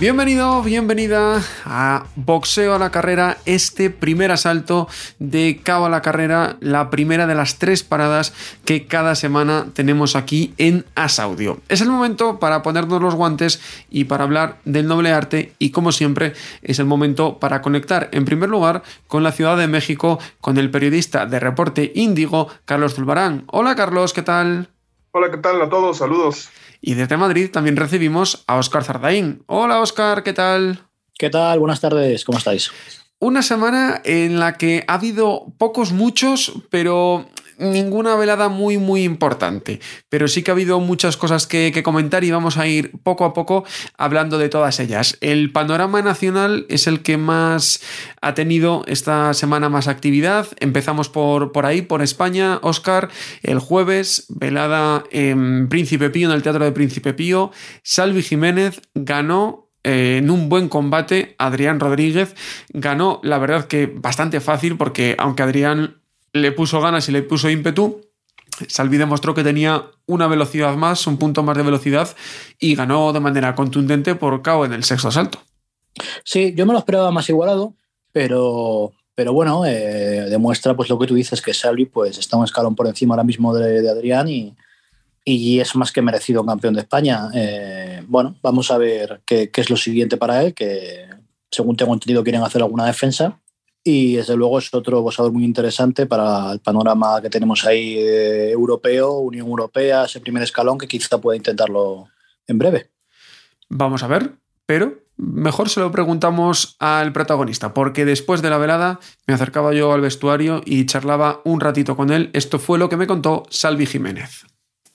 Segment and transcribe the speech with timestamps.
[0.00, 6.56] Bienvenido, bienvenida a Boxeo a la Carrera, este primer asalto de Cabo a la Carrera,
[6.60, 8.32] la primera de las tres paradas
[8.64, 11.58] que cada semana tenemos aquí en Asaudio.
[11.68, 13.60] Es el momento para ponernos los guantes
[13.90, 16.32] y para hablar del noble arte y como siempre
[16.62, 20.70] es el momento para conectar en primer lugar con la Ciudad de México, con el
[20.70, 23.44] periodista de Reporte Índigo, Carlos Zulbarán.
[23.48, 24.70] Hola Carlos, ¿qué tal?
[25.12, 25.98] Hola, ¿qué tal a todos?
[25.98, 26.48] Saludos.
[26.80, 29.42] Y desde Madrid también recibimos a Óscar Zardaín.
[29.46, 30.86] Hola Óscar, ¿qué tal?
[31.18, 31.58] ¿Qué tal?
[31.58, 32.70] Buenas tardes, ¿cómo estáis?
[33.18, 37.28] Una semana en la que ha habido pocos, muchos, pero
[37.60, 39.80] ninguna velada muy, muy importante.
[40.08, 43.24] Pero sí que ha habido muchas cosas que, que, comentar y vamos a ir poco
[43.24, 43.64] a poco
[43.96, 45.18] hablando de todas ellas.
[45.20, 47.80] El panorama nacional es el que más
[48.20, 50.48] ha tenido esta semana más actividad.
[50.58, 52.58] Empezamos por, por ahí, por España.
[52.62, 53.10] Oscar,
[53.42, 57.52] el jueves, velada en Príncipe Pío, en el Teatro de Príncipe Pío.
[57.82, 62.34] Salvi Jiménez ganó eh, en un buen combate, Adrián Rodríguez
[62.68, 65.99] ganó, la verdad que bastante fácil, porque aunque Adrián
[66.32, 68.00] le puso ganas y le puso ímpetu,
[68.68, 72.14] Salvi demostró que tenía una velocidad más, un punto más de velocidad,
[72.58, 75.40] y ganó de manera contundente por KO en el sexto asalto.
[76.24, 77.74] Sí, yo me lo esperaba más igualado,
[78.12, 82.44] pero, pero bueno, eh, demuestra pues lo que tú dices, que Salvi pues, está un
[82.44, 84.54] escalón por encima ahora mismo de, de Adrián y,
[85.24, 87.28] y es más que merecido campeón de España.
[87.34, 91.06] Eh, bueno, vamos a ver qué, qué, es lo siguiente para él, que
[91.50, 93.40] según tengo entendido quieren hacer alguna defensa.
[93.82, 98.50] Y desde luego es otro boxeador muy interesante para el panorama que tenemos ahí eh,
[98.50, 102.08] europeo, Unión Europea, ese primer escalón que quizá pueda intentarlo
[102.46, 102.90] en breve.
[103.68, 104.32] Vamos a ver,
[104.66, 109.92] pero mejor se lo preguntamos al protagonista, porque después de la velada me acercaba yo
[109.92, 112.30] al vestuario y charlaba un ratito con él.
[112.32, 114.44] Esto fue lo que me contó Salvi Jiménez.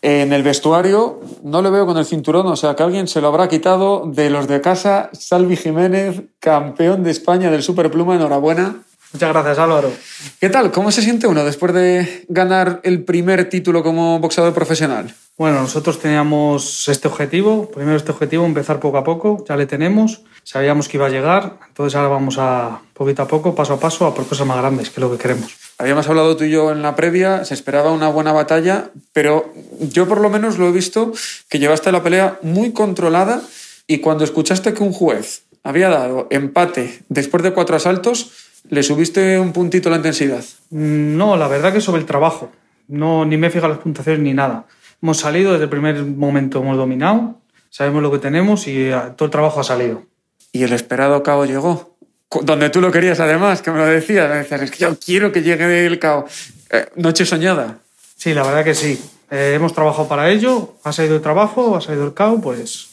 [0.08, 3.28] En el vestuario no le veo con el cinturón, o sea que alguien se lo
[3.30, 5.10] habrá quitado de los de casa.
[5.14, 8.84] Salvi Jiménez, campeón de España del Superpluma, enhorabuena.
[9.16, 9.94] Muchas gracias, Álvaro.
[10.42, 10.74] ¿Qué tal?
[10.74, 15.16] ¿Cómo se siente uno después de ganar el primer título como boxeador profesional?
[15.38, 20.24] Bueno, nosotros teníamos este objetivo, primero este objetivo, empezar poco a poco, ya le tenemos,
[20.44, 24.06] sabíamos que iba a llegar, entonces ahora vamos a poquito a poco, paso a paso,
[24.06, 25.56] a por cosas más grandes, que es lo que queremos.
[25.78, 30.10] Habíamos hablado tú y yo en la previa, se esperaba una buena batalla, pero yo
[30.10, 31.14] por lo menos lo he visto
[31.48, 33.42] que llevaste la pelea muy controlada
[33.88, 39.40] y cuando escuchaste que un juez había dado empate después de cuatro asaltos, ¿le subiste
[39.40, 40.44] un puntito la intensidad?
[40.70, 42.52] No, la verdad que sobre el trabajo.
[42.88, 44.66] No, ni me he fijado las puntuaciones ni nada.
[45.02, 47.40] Hemos salido desde el primer momento, hemos dominado,
[47.70, 50.04] sabemos lo que tenemos y todo el trabajo ha salido.
[50.52, 51.96] ¿Y el esperado cabo llegó?
[52.44, 55.32] donde tú lo querías además, que me lo decías, me decías, es que yo quiero
[55.32, 56.26] que llegue el cao.
[56.70, 57.80] Eh, noche soñada.
[58.18, 59.02] Sí, la verdad que sí.
[59.32, 62.90] Eh, hemos trabajado para ello, ha salido el trabajo, ha salido el cao, pues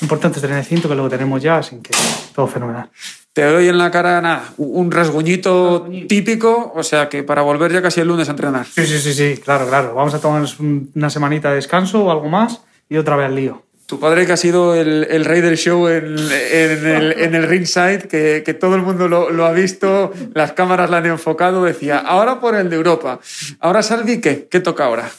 [0.00, 1.94] importante tener el cinto, que lo tenemos ya, así que
[2.34, 2.90] todo fenomenal.
[3.32, 7.72] Te doy en la cara nada, un rasguñito, rasguñito típico, o sea que para volver
[7.72, 8.66] ya casi el lunes a entrenar.
[8.66, 9.94] Sí, sí, sí, sí, claro, claro.
[9.94, 12.60] Vamos a tomarnos una semanita de descanso o algo más
[12.90, 13.62] y otra vez al lío.
[13.86, 17.44] Tu padre que ha sido el, el rey del show en, en, el, en el
[17.44, 21.64] ringside, que, que, todo el mundo lo, lo, ha visto, las cámaras la han enfocado,
[21.64, 23.18] decía, ahora por el de Europa.
[23.60, 24.46] Ahora Salvi, ¿qué?
[24.50, 25.10] ¿Qué toca ahora?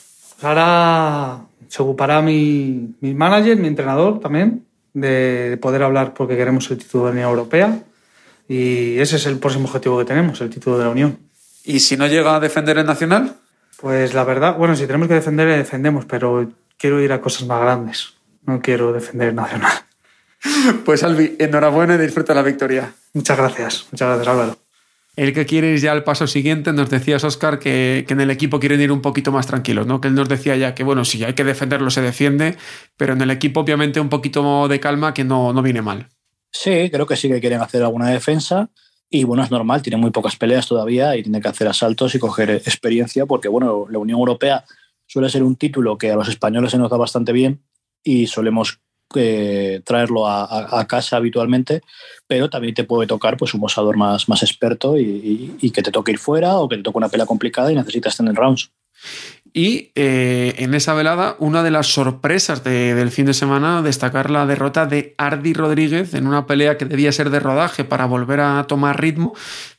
[0.44, 4.64] Ahora se ocupará mi, mi manager, mi entrenador también,
[4.94, 7.80] de poder hablar porque queremos el título de la Unión Europea.
[8.48, 11.20] Y ese es el próximo objetivo que tenemos, el título de la Unión.
[11.64, 13.36] ¿Y si no llega a defender el Nacional?
[13.80, 17.62] Pues la verdad, bueno, si tenemos que defender, defendemos, pero quiero ir a cosas más
[17.62, 18.14] grandes
[18.46, 19.72] no quiero defender el Nacional.
[20.84, 22.94] Pues Albi, enhorabuena y disfruta la victoria.
[23.14, 24.58] Muchas gracias, muchas gracias Álvaro.
[25.16, 28.30] El que quiere ir ya al paso siguiente, nos decías, Oscar, que, que, en el
[28.30, 30.02] equipo quieren ir un poquito más tranquilos, ¿no?
[30.02, 32.58] Que él nos decía ya que, bueno, si hay que defenderlo, se defiende,
[32.98, 36.10] pero en el equipo, obviamente, un poquito de calma que no, no viene mal.
[36.54, 38.70] Sí, creo que sí que quieren hacer alguna defensa.
[39.10, 42.20] Y bueno, es normal, tiene muy pocas peleas todavía y tiene que hacer asaltos y
[42.20, 44.64] coger experiencia, porque bueno, la Unión Europea
[45.06, 47.64] suele ser un título que a los españoles se nos da bastante bien
[48.04, 48.80] y solemos
[49.16, 51.82] eh, traerlo a, casa habitualmente,
[52.28, 55.92] pero también te puede tocar pues, un boxador más, más experto y, y, que te
[55.92, 58.72] toque ir fuera o que te toque una pelea complicada y necesitas tener rounds.
[59.54, 64.48] Y eh, en esa velada, una de las sorpresas del fin de semana, destacar la
[64.48, 68.66] derrota de Ardi Rodríguez en una pelea que debía ser de rodaje para volver a
[68.68, 69.34] tomar ritmo.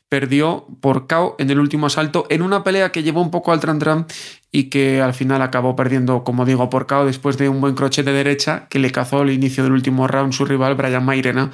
[0.08, 3.58] Perdió por KO en el último asalto en una pelea que llevó un poco al
[3.58, 4.06] tran
[4.52, 8.04] y que al final acabó perdiendo, como digo, por KO después de un buen crochet
[8.04, 11.50] de derecha que le cazó al inicio del último round su rival Brian Mairena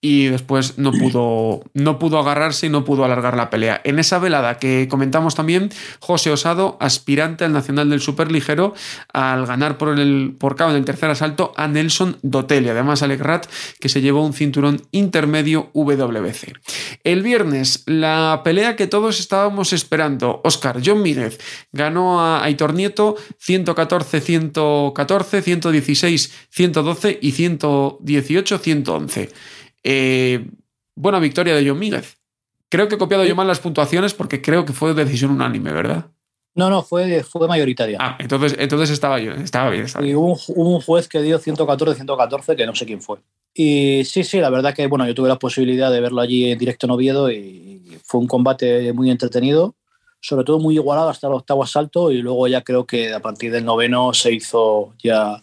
[0.00, 3.80] y después no pudo, no pudo agarrarse y no pudo alargar la pelea.
[3.84, 8.74] En esa velada que comentamos también, José Osado, aspirante al Nacional del Superligero,
[9.12, 13.20] al ganar por el por cabo en el tercer asalto a Nelson Dotel además Alec
[13.20, 13.46] Rat,
[13.80, 16.52] que se llevó un cinturón intermedio WBC.
[17.02, 21.40] El viernes, la pelea que todos estábamos esperando, Oscar John Mírez
[21.72, 29.30] ganó a Aitor Nieto 114-114, 116-112 y 118-111.
[29.90, 30.46] Eh,
[30.96, 32.18] buena victoria de John Míguez.
[32.68, 36.10] Creo que he copiado yo mal las puntuaciones porque creo que fue decisión unánime, ¿verdad?
[36.54, 37.96] No, no, fue, fue mayoritaria.
[37.98, 39.86] Ah, entonces, entonces estaba yo, estaba bien.
[40.02, 43.20] Y hubo un, juez que dio 114-114, que no sé quién fue.
[43.54, 46.58] Y sí, sí, la verdad que bueno, yo tuve la posibilidad de verlo allí en
[46.58, 49.74] directo en Oviedo y fue un combate muy entretenido,
[50.20, 53.52] sobre todo muy igualado hasta el octavo asalto y luego ya creo que a partir
[53.52, 55.42] del noveno se hizo ya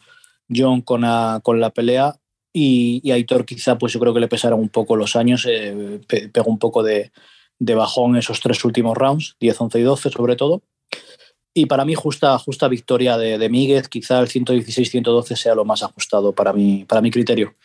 [0.56, 1.04] John con
[1.42, 2.16] con la pelea
[2.58, 6.00] y, y, Aitor quizá pues yo creo que le pesaron un poco los años, eh,
[6.32, 7.12] pegó un poco de,
[7.60, 10.64] de, bajón esos tres últimos rounds, 10, 11 y 12 sobre todo.
[11.58, 15.84] Y para mí justa, justa victoria de, de Míguez, quizá el 116-112 sea lo más
[15.84, 17.56] ajustado para mi, para mi criterio.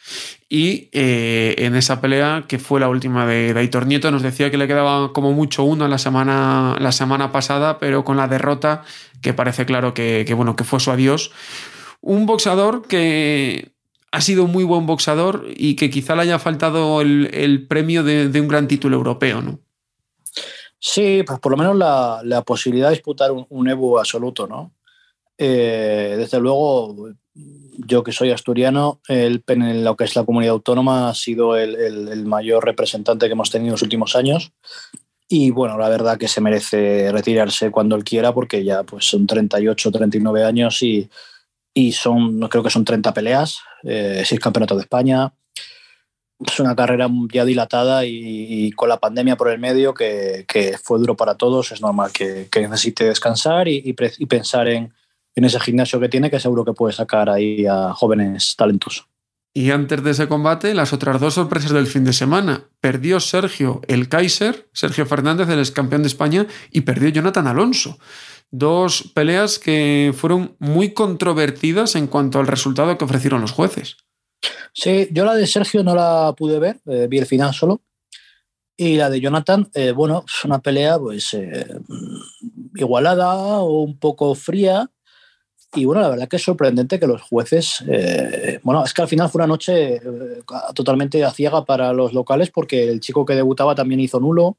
[0.48, 4.50] Y eh, en esa pelea, que fue la última de, de, Aitor Nieto, nos decía
[4.50, 8.84] que le quedaba como mucho uno la semana, la semana pasada, pero con la derrota,
[9.22, 11.32] que parece claro que, bueno, que fue su adiós.
[12.00, 13.72] Un boxeador que
[14.12, 18.40] ha sido un muy buen boxador y que quizá le haya faltado el, premio de,
[18.40, 19.60] un gran título europeo, ¿no?
[20.78, 24.72] Sí, pues por lo menos la, posibilidad de disputar un, Evo absoluto, ¿no?
[25.38, 31.10] Eh, desde luego, yo que soy asturiano, el, en lo que es la comunidad autónoma
[31.10, 34.52] ha sido el, mayor representante que hemos tenido en los últimos años.
[35.28, 39.28] Y bueno, la verdad que se merece retirarse cuando él quiera porque ya pues son
[39.28, 41.08] 38, 39 años y,
[41.72, 45.32] y son, creo que son 30 peleas, eh, 6 campeonatos de España.
[46.38, 50.98] Es una carrera ya dilatada y, con la pandemia por el medio, que, que, fue
[50.98, 54.94] duro para todos, es normal que, que necesite descansar y, y pensar en,
[55.34, 59.10] en, ese gimnasio que tiene, que seguro que puede sacar ahí a jóvenes talentosos.
[59.52, 62.68] Y antes de ese combate, las otras dos sorpresas del fin de semana.
[62.80, 67.98] Perdió Sergio el Kaiser, Sergio Fernández, el ex campeón de España, y perdió Jonathan Alonso.
[68.50, 73.96] Dos peleas que fueron muy controvertidas en cuanto al resultado que ofrecieron los jueces.
[74.72, 77.82] Sí, yo la de Sergio no la pude ver, eh, vi el final solo.
[78.76, 81.66] Y la de Jonathan, eh, bueno, es una pelea pues eh,
[82.74, 84.90] igualada o un poco fría.
[85.74, 89.08] Y bueno, la verdad que es sorprendente que los jueces, eh, bueno, es que al
[89.08, 90.00] final fue una noche eh,
[90.74, 94.56] totalmente a ciega para los locales porque el chico que debutaba también hizo nulo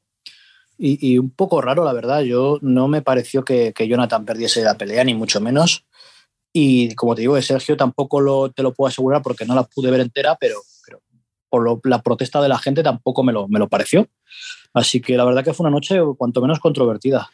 [0.78, 2.22] y, un poco raro, la verdad.
[2.22, 5.84] Yo no me pareció que, Jonathan perdiese la pelea, ni mucho menos.
[6.52, 9.62] Y como te digo, de Sergio tampoco lo, te lo puedo asegurar porque no la
[9.64, 10.60] pude ver entera, pero,
[11.48, 14.08] por la protesta de la gente tampoco me lo, me lo pareció.
[14.72, 17.30] Así que la verdad que fue una noche cuanto menos controvertida.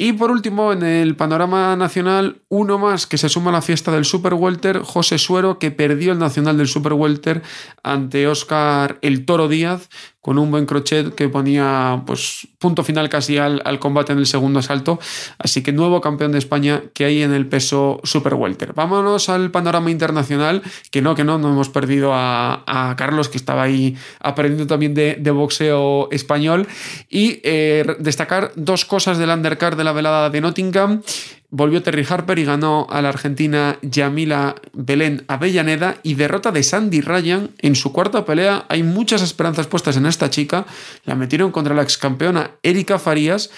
[0.00, 3.90] Y por último, en el panorama nacional, uno más que se suma a la fiesta
[3.90, 7.42] del Super Welter, José Suero, que perdió el nacional del Super Welter
[7.82, 9.88] ante Oscar El Toro Díaz,
[10.20, 14.26] con un buen crochet que ponía pues, punto final casi al, al, combate en el
[14.26, 14.98] segundo asalto.
[15.38, 18.72] Así que nuevo campeón de España que hay en el peso Super Welter.
[18.72, 23.38] Vámonos al panorama internacional, que no, que no, no hemos perdido a, a Carlos, que
[23.38, 26.66] estaba ahí aprendiendo también de, de boxeo español.
[27.08, 31.02] Y eh, destacar dos cosas del undercard de la velada de Nottingham.
[31.50, 37.00] Volvió Terry Harper y ganó a la argentina Yamila Belén Avellaneda y derrota de Sandy
[37.00, 38.66] Ryan en su cuarta pelea.
[38.68, 40.66] Hay muchas esperanzas puestas en esta chica.
[41.04, 43.50] La metieron contra la ex campeona Erika Farías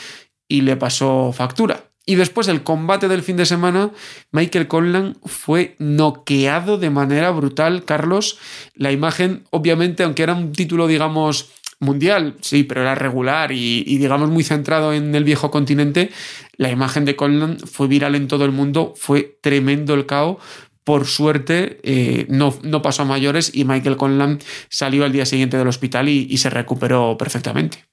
[0.47, 1.91] y le pasó factura.
[2.07, 3.91] Y después del combate del fin de semana,
[4.33, 7.85] Michael Conlan fue noqueado de manera brutal.
[7.85, 8.39] Carlos,
[8.75, 14.31] la imagen, obviamente, aunque era un título, digamos, mundial, sí, pero era regular y, digamos
[14.31, 16.11] muy centrado en el viejo continente,
[16.57, 20.37] la imagen de Conlan fue viral en todo el mundo, fue tremendo el caos.
[20.85, 25.57] Por suerte, eh, no, no, pasó a mayores y Michael Conlan salió al día siguiente
[25.57, 27.85] del hospital y, y se recuperó perfectamente.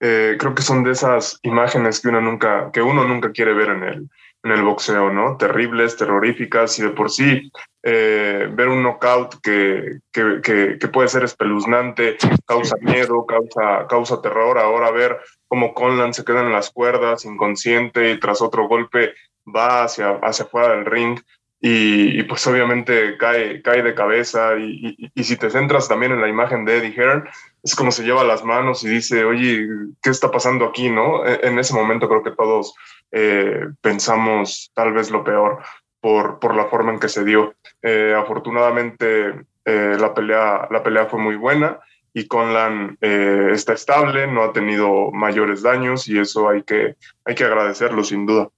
[0.00, 3.70] Eh, creo que son de esas imágenes que uno nunca, que uno nunca quiere ver
[3.70, 4.10] en el,
[4.44, 5.36] en el boxeo, ¿no?
[5.36, 7.50] Terribles, terroríficas y de por sí
[7.82, 14.20] eh, ver un knockout que, que, que, que, puede ser espeluznante, causa miedo, causa, causa
[14.20, 14.58] terror.
[14.58, 19.84] Ahora ver cómo Conlan se queda en las cuerdas, inconsciente y tras otro golpe va
[19.84, 21.18] hacia, hacia afuera del ring
[21.66, 26.28] y, pues obviamente cae, cae de cabeza y, y, si te centras también en la
[26.28, 27.26] imagen de Eddie Hearn,
[27.62, 29.66] es como se lleva las manos y dice, oye,
[30.02, 30.90] ¿qué está pasando aquí?
[30.90, 31.24] ¿no?
[31.24, 32.74] E, en ese momento creo que todos
[33.16, 35.62] eh, pensamos tal vez lo peor
[36.00, 37.54] por, por la forma en que se dio.
[37.80, 41.78] Eh, afortunadamente eh, la, pelea, la pelea fue muy buena
[42.12, 47.44] y Conlan está estable, no ha tenido mayores daños y eso hay que, hay que
[47.44, 48.50] agradecerlo sin duda.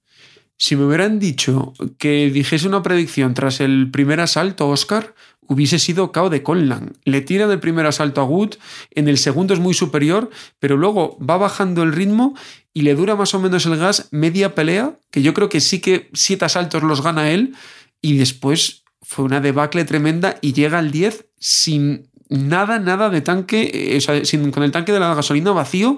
[0.57, 5.13] Si me hubieran dicho que dijese una predicción tras el primer asalto, Oscar,
[5.47, 6.93] hubiese sido KO de Conlan.
[7.03, 8.55] Le tira del primer asalto a Wood,
[8.91, 12.35] en el segundo es muy superior, pero luego va bajando el ritmo
[12.73, 15.79] y le dura más o menos el gas media pelea, que yo creo que sí
[15.79, 17.55] que siete asaltos los gana él,
[18.01, 23.71] y después fue una debacle tremenda y llega al 10 sin nada, nada de tanque,
[23.73, 25.97] eh, o sea, sin, con el tanque de la gasolina vacío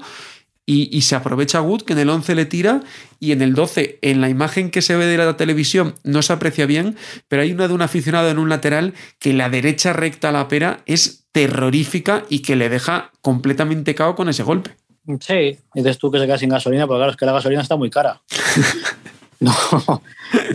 [0.71, 2.81] y, se aprovecha Wood, que en el 11 le tira,
[3.19, 6.31] y en el 12, en la imagen que se ve de la televisión, no se
[6.31, 6.95] aprecia bien,
[7.27, 10.47] pero hay una de un aficionado en un lateral que la derecha recta a la
[10.47, 14.75] pera es terrorífica y que le deja completamente cao con ese golpe.
[15.19, 17.75] Sí, dices tú que se queda sin gasolina, porque claro, es que la gasolina está
[17.75, 18.21] muy cara.
[19.39, 19.51] no,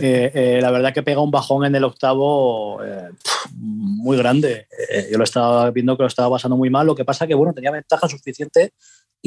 [0.01, 3.09] eh, eh, la verdad que pega un bajón en el octavo eh,
[3.53, 4.67] muy grande.
[5.11, 6.87] yo lo estaba viendo que lo estaba pasando muy mal.
[6.87, 8.71] Lo que pasa que, bueno, tenía ventaja suficiente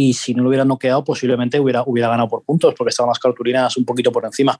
[0.00, 3.18] y si no lo hubiera noqueado posiblemente hubiera, hubiera ganado por puntos porque estaba más
[3.18, 4.56] cartulinas un poquito por encima.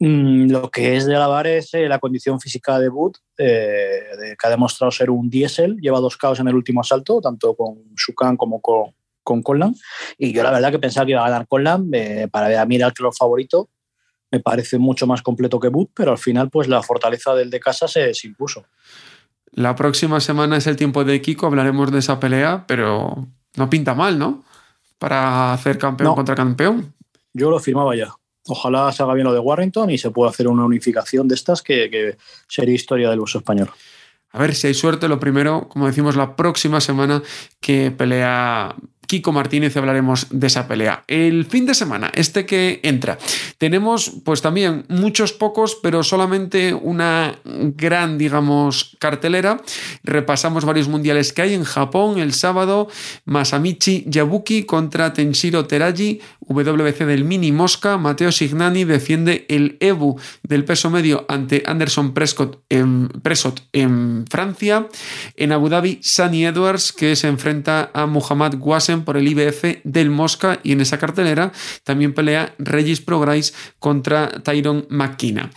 [0.00, 4.46] Mm, lo que es de alabar es eh, la condición física de Wood, eh, que
[4.48, 8.36] ha demostrado ser un diésel, lleva dos caos en el último asalto, tanto con Shukan
[8.36, 8.86] como con,
[9.22, 9.76] con Conlan.
[10.18, 12.88] Y yo la verdad que pensaba que iba a ganar Conlan, eh, para mí era
[12.88, 13.68] el favorito,
[14.32, 17.60] me parece mucho más completo que Wood, pero al final pues la fortaleza del de
[17.60, 18.64] casa se, se impuso.
[19.52, 23.94] La próxima semana es el tiempo de Kiko, hablaremos de esa pelea, pero no pinta
[23.94, 24.42] mal, ¿no?
[25.04, 26.94] Para hacer campeón contra campeón.
[27.34, 28.08] Yo lo firmaba ya.
[28.46, 31.60] Ojalá se haga bien lo de Warrington y se pueda hacer una unificación de estas
[31.60, 32.16] que, que
[32.48, 33.68] sería historia del uso español.
[34.30, 35.06] A ver si hay suerte.
[35.06, 37.22] Lo primero, como decimos, la próxima semana
[37.60, 38.74] que pelea
[39.06, 41.04] Kiko Martínez hablaremos de esa pelea.
[41.06, 43.18] El fin de semana, este que entra,
[43.58, 49.60] tenemos pues también muchos pocos, pero solamente una gran, digamos, cartelera.
[50.02, 52.88] Repasamos varios mundiales que hay en Japón el sábado,
[53.24, 60.64] Masamichi Yabuki contra Tenshiro Teraji, WBC del Mini Mosca, Mateo Signani defiende el EBU del
[60.64, 64.88] peso medio ante Anderson Prescott en, Francia.
[65.36, 68.54] En Abu Dhabi, Sunny Edwards que se enfrenta a Muhammad
[69.02, 74.86] Por el IBF del Mosca y en esa cartelera también pelea Regis Prograis contra Tyron
[74.90, 75.50] McKenna.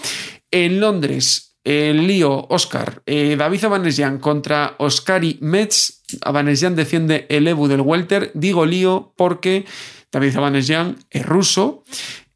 [0.49, 6.01] En Londres, el lío Oscar, eh, David Abanesian contra Oscari Metz.
[6.21, 8.31] Abanesian defiende el EBU del Welter.
[8.33, 9.65] Digo lío porque
[10.11, 11.83] David Zabanesian es ruso.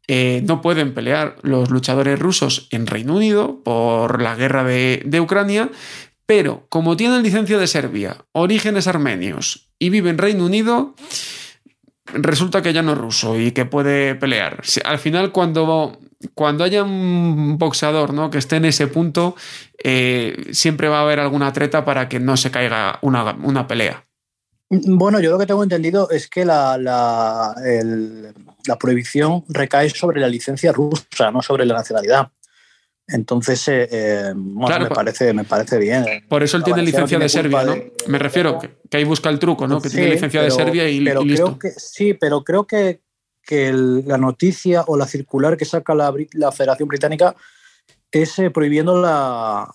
[0.08, 5.70] Eh, no pueden pelear los luchadores rusos en Reino Unido por la guerra de, Ucrania,
[6.26, 10.94] pero como tienen licencia de Serbia, orígenes armenios y vive en Reino Unido,
[12.06, 14.62] resulta que ya no es ruso y que puede pelear.
[14.84, 15.98] Al final, cuando,
[16.34, 18.30] cuando haya un boxeador ¿no?
[18.30, 19.36] que esté en ese punto,
[19.82, 24.04] eh, siempre va a haber alguna treta para que no se caiga una pelea.
[24.74, 27.54] Bueno, yo lo que tengo entendido es que la, la,
[28.80, 32.30] prohibición recae sobre la licencia rusa, no sobre la nacionalidad.
[33.12, 36.04] Entonces, eh, eh, me, parece, me parece bien.
[36.28, 37.76] Por eso él tiene licencia de Serbia, ¿no?
[38.06, 39.80] Me refiero, que, ahí busca el truco, ¿no?
[39.80, 41.58] Que tiene licencia de Serbia y, listo.
[41.58, 43.00] que, sí, pero creo que,
[43.50, 47.36] la noticia o la circular que saca la, Federación Británica
[48.10, 49.68] es eh, prohibiendo la,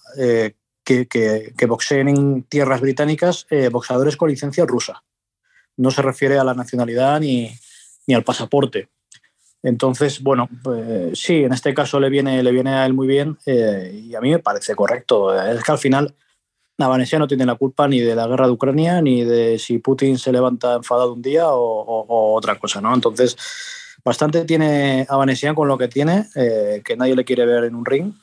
[0.87, 5.03] que, boxeen en tierras británicas eh, boxeadores con licencia rusa.
[5.75, 7.51] No se refiere a la nacionalidad ni,
[8.13, 8.89] al pasaporte.
[9.63, 13.37] Entonces, bueno, pues, sí, en este caso le viene, le viene a él muy bien
[13.45, 15.33] eh, y a mí me parece correcto.
[15.35, 16.15] Es que al final
[16.77, 20.17] Navanesia no tiene la culpa ni de la guerra de Ucrania ni de si Putin
[20.17, 22.93] se levanta enfadado un día o, otra cosa, ¿no?
[22.93, 23.35] Entonces,
[24.05, 27.85] bastante tiene Avanesian con lo que tiene, eh, que nadie le quiere ver en un
[27.85, 28.13] ring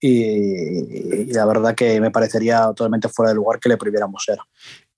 [0.00, 4.38] y, la verdad que me parecería totalmente fuera de lugar que le prohibiéramos ser.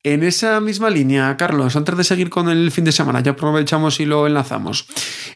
[0.05, 4.01] En esa misma línea, Carlos, antes de seguir con el fin de semana, ya aprovechamos
[4.01, 4.89] y lo enlazamos.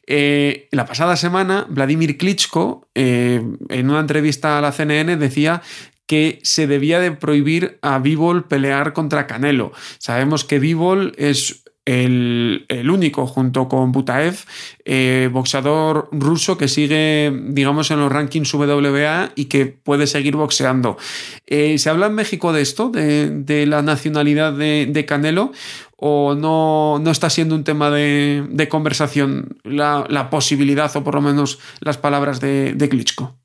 [0.09, 5.63] Eh, la pasada semana, Vladimir Klitschko, eh, en una entrevista a la CNN, decía
[6.07, 9.73] que se debía de prohibir a Bivol pelear contra Canelo.
[9.99, 14.37] Sabemos que Bivol es el, único, junto con Butaev,
[14.85, 20.99] eh, boxeador ruso que sigue, digamos, en los rankings WBA y que puede seguir boxeando.
[21.47, 25.53] Eh, ¿Se habla en México de esto, de, la nacionalidad de, Canelo?
[25.99, 31.15] o no, no está siendo un tema de, de conversación la, la, posibilidad o por
[31.15, 33.39] lo menos las palabras de, de Klitschko?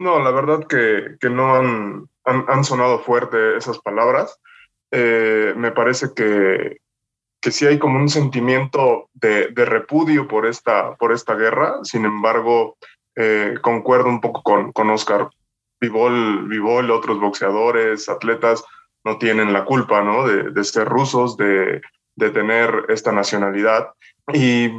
[0.00, 4.40] No, la verdad que, que no han, han, han, sonado fuerte esas palabras.
[4.90, 6.78] Eh, me parece que,
[7.42, 11.80] que sí hay como un sentimiento de, de, repudio por esta, por esta guerra.
[11.82, 12.76] Sin embargo,
[13.16, 15.28] eh, concuerdo un poco con, con Oscar.
[15.80, 18.64] Vivol, Vivol, otros boxeadores, atletas,
[19.04, 20.26] no tienen la culpa ¿no?
[20.26, 21.82] de, de ser rusos, de,
[22.14, 23.88] de, tener esta nacionalidad.
[24.32, 24.70] Y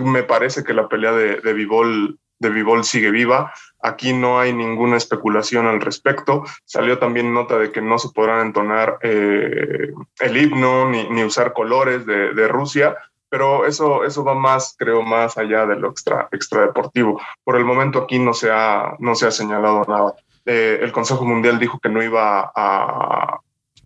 [0.00, 3.54] me parece que la pelea de, de Vivol de Vivol sigue viva.
[3.80, 6.44] Aquí no hay ninguna especulación al respecto.
[6.64, 11.52] Salió también nota de que no se podrán entonar eh, el himno ni, ni, usar
[11.52, 12.96] colores de, Rusia,
[13.28, 17.20] pero eso, eso va más, creo, más allá de lo extra, extra deportivo.
[17.44, 20.14] Por el momento aquí no se ha, no se ha señalado nada.
[20.44, 23.38] Eh, el Consejo Mundial dijo que no iba a,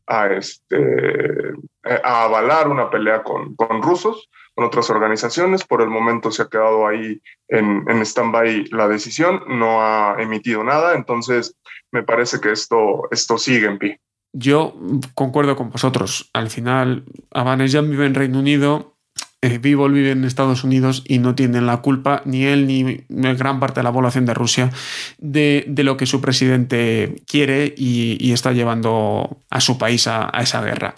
[0.07, 1.53] a, este,
[1.85, 5.65] a avalar una pelea con, con rusos, con otras organizaciones.
[5.65, 10.65] Por el momento se ha quedado ahí en, en stand-by la decisión, no ha emitido
[10.65, 11.55] nada, entonces
[11.93, 14.01] me parece que esto, esto sigue en pie.
[14.33, 14.75] Yo
[15.15, 16.31] concuerdo con vosotros.
[16.33, 18.96] Al final, Abanejan vive en Reino Unido,
[19.43, 23.61] eh, Vivol vive en Estados Unidos y no tienen la culpa, ni él ni gran
[23.61, 24.71] parte de la población de Rusia,
[25.19, 30.63] de, lo que su presidente quiere y, está llevando a su país a, a esa
[30.63, 30.95] guerra.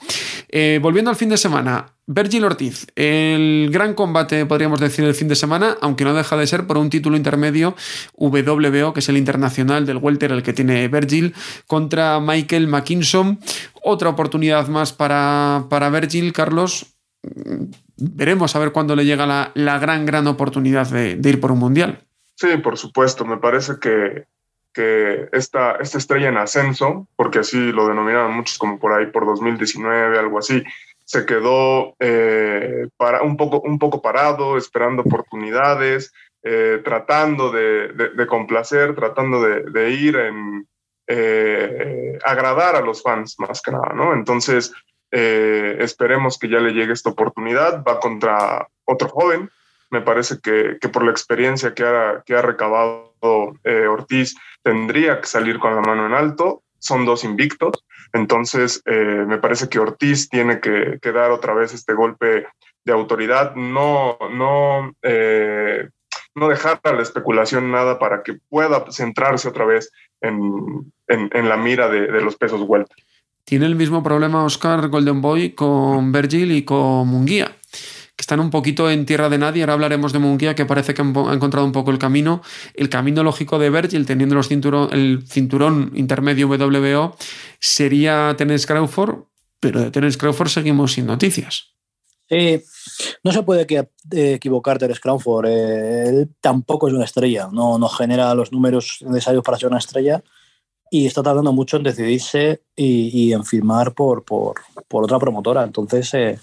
[0.48, 5.28] Eh, volviendo al fin de semana, Virgil Ortiz, el gran combate, podríamos decir, el fin
[5.28, 7.76] de semana, aunque no deja de ser por un título intermedio
[8.16, 11.34] WBO, que es el internacional del Welter, el que tiene Virgil,
[11.66, 13.40] contra Michael McKinson.
[13.82, 16.97] Otra oportunidad más para, para Virgil, Carlos
[17.96, 21.58] veremos a ver cuándo le llega la, la gran, gran oportunidad de, ir por un
[21.58, 22.06] mundial.
[22.34, 23.24] Sí, por supuesto.
[23.24, 24.26] Me parece que,
[24.72, 29.26] que esta, esta estrella en ascenso, porque así lo denominaron muchos como por ahí por
[29.26, 30.62] 2019, algo así,
[31.04, 38.94] se quedó eh, para, un, poco, un poco parado, esperando oportunidades, eh, tratando de, complacer,
[38.94, 40.68] tratando de, ir en
[41.06, 44.12] eh, agradar a los fans más que nada, ¿no?
[44.12, 44.72] Entonces,
[45.10, 47.82] eh, esperemos que ya le llegue esta oportunidad.
[47.84, 49.50] Va contra otro joven.
[49.90, 53.12] Me parece que, que por la experiencia que ha, que ha recabado
[53.64, 56.62] eh, Ortiz, tendría que salir con la mano en alto.
[56.78, 57.84] Son dos invictos.
[58.12, 62.46] Entonces, eh, me parece que Ortiz tiene que, dar otra vez este golpe
[62.84, 63.54] de autoridad.
[63.54, 64.92] No, no,
[66.34, 69.90] no dejar a la especulación nada para que pueda centrarse otra vez
[70.20, 72.94] en, en, en la mira de, de los pesos vuelta.
[73.48, 77.56] Tiene el mismo problema Oscar Golden Boy con Virgil y con Munguía,
[78.14, 79.62] que están un poquito en tierra de nadie.
[79.62, 82.42] Ahora hablaremos de Munguía, que parece que ha encontrado un poco el camino.
[82.74, 87.16] El camino lógico de Virgil, teniendo los cinturón, el cinturón intermedio WBO,
[87.58, 89.20] sería Terence Crawford,
[89.60, 91.72] pero de Terence Crawford seguimos sin noticias.
[93.24, 93.66] No se puede
[94.12, 95.46] equivocar Terence Crawford.
[95.46, 99.78] Eh, él tampoco es una estrella, no, no genera los números necesarios para ser una
[99.78, 100.22] estrella
[100.90, 105.62] y está tardando mucho en decidirse y, en firmar por, por, por, otra promotora.
[105.64, 106.38] Entonces, eh,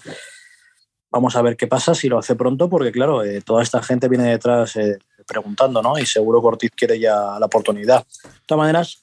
[1.10, 4.08] vamos a ver qué pasa si lo hace pronto, porque claro, eh, toda esta gente
[4.08, 5.98] viene detrás eh, preguntando, ¿no?
[5.98, 8.04] Y seguro que Ortiz quiere ya la oportunidad.
[8.22, 9.02] De todas maneras,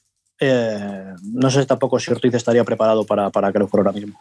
[1.24, 4.20] no sé tampoco si Ortiz estaría preparado para, para que lo fuera ahora mismo.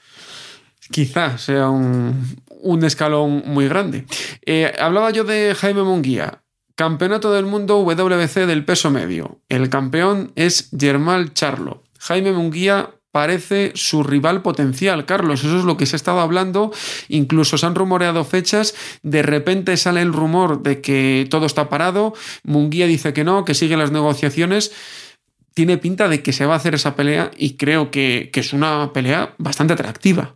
[0.91, 4.07] Quizá sea un, un escalón muy grande.
[4.79, 6.42] Hablaba yo de Jaime Munguía.
[6.83, 9.39] Campeonato del Mundo WBC del peso medio.
[9.49, 11.85] El campeón es Germán Charlo.
[12.01, 15.45] Jaime Munguía parece su rival potencial, Carlos.
[15.45, 16.73] Eso es lo que se ha estado hablando.
[17.07, 18.75] Incluso se han rumoreado fechas.
[19.05, 22.15] De repente sale el rumor de que todo está parado.
[22.43, 24.73] Munguía dice que no, que sigue las negociaciones.
[25.55, 28.93] Tiene pinta de que se va a hacer esa pelea y creo que es una
[28.93, 30.35] pelea bastante atractiva.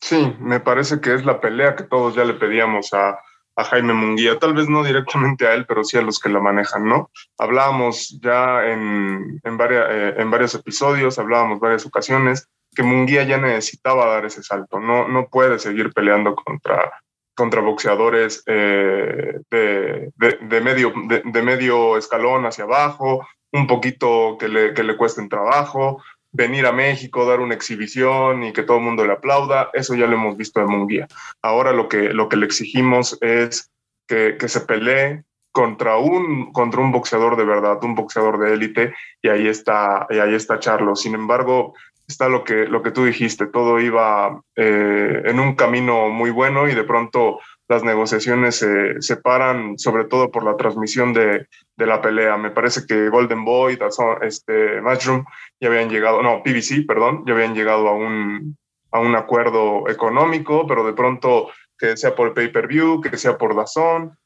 [0.00, 3.16] Sí, me parece que es la pelea que todos ya le pedíamos a,
[3.56, 6.40] a Jaime Munguía, tal vez no directamente a él, pero sí a los que la
[6.40, 7.10] manejan, ¿no?
[7.38, 14.06] Hablábamos ya en, en, eh, en varios episodios, hablábamos varias ocasiones, que Munguía ya necesitaba
[14.06, 16.92] dar ese salto, no, no puede seguir peleando contra,
[17.34, 24.74] contra boxeadores eh, de, de, medio, de, medio escalón hacia abajo, un poquito que le,
[24.74, 26.02] que le cuesten trabajo,
[26.34, 30.06] venir a México, dar una exhibición y que todo el mundo le aplauda, eso ya
[30.06, 31.06] lo hemos visto de Munguía.
[31.40, 33.70] Ahora lo que, lo que le exigimos es
[34.08, 38.94] que, que se pelee contra un, contra un boxeador de verdad, un boxeador de élite,
[39.22, 40.96] y ahí está, y ahí está Charlo.
[40.96, 41.74] Sin embargo,
[42.08, 46.68] está lo que, lo que tú dijiste, todo iba eh, en un camino muy bueno
[46.68, 47.38] y de pronto
[47.68, 51.46] las negociaciones se separan, sobre todo por la transmisión de,
[51.76, 52.36] de, la pelea.
[52.36, 53.78] Me parece que Golden Boy,
[54.22, 55.24] este, Matchroom,
[55.60, 58.56] ya habían llegado, no, PBC, perdón, ya habían llegado a un,
[58.90, 61.48] a un acuerdo económico, pero de pronto
[61.78, 64.16] que sea por pay-per-view, que sea por Dazón,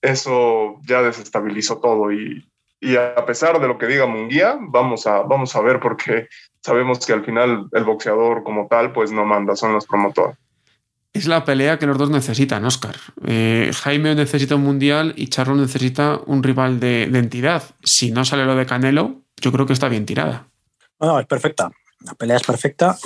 [0.00, 2.46] eso ya desestabilizó todo y,
[2.80, 6.28] y a pesar de lo que diga Munguía, vamos a, vamos a ver porque
[6.60, 10.36] sabemos que al final el boxeador como tal pues no manda, son los promotores.
[11.14, 12.96] Es la pelea que los dos necesitan, Oscar.
[13.24, 17.62] Eh, Jaime necesita un mundial y Charlo necesita un rival de, entidad.
[17.84, 20.48] Si no sale lo de Canelo, yo creo que está bien tirada.
[20.98, 21.70] No, es perfecta.
[22.00, 22.98] La pelea es perfecta.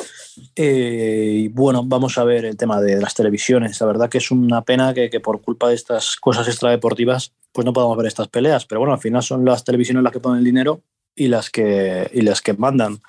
[0.56, 3.78] Eh, y bueno, vamos a ver el tema de las televisiones.
[3.78, 7.66] La verdad que es una pena que, que, por culpa de estas cosas extradeportivas, pues
[7.66, 8.64] no podamos ver estas peleas.
[8.64, 10.80] Pero bueno, al final son las televisiones las que ponen el dinero
[11.14, 13.02] y las que, y las que mandan.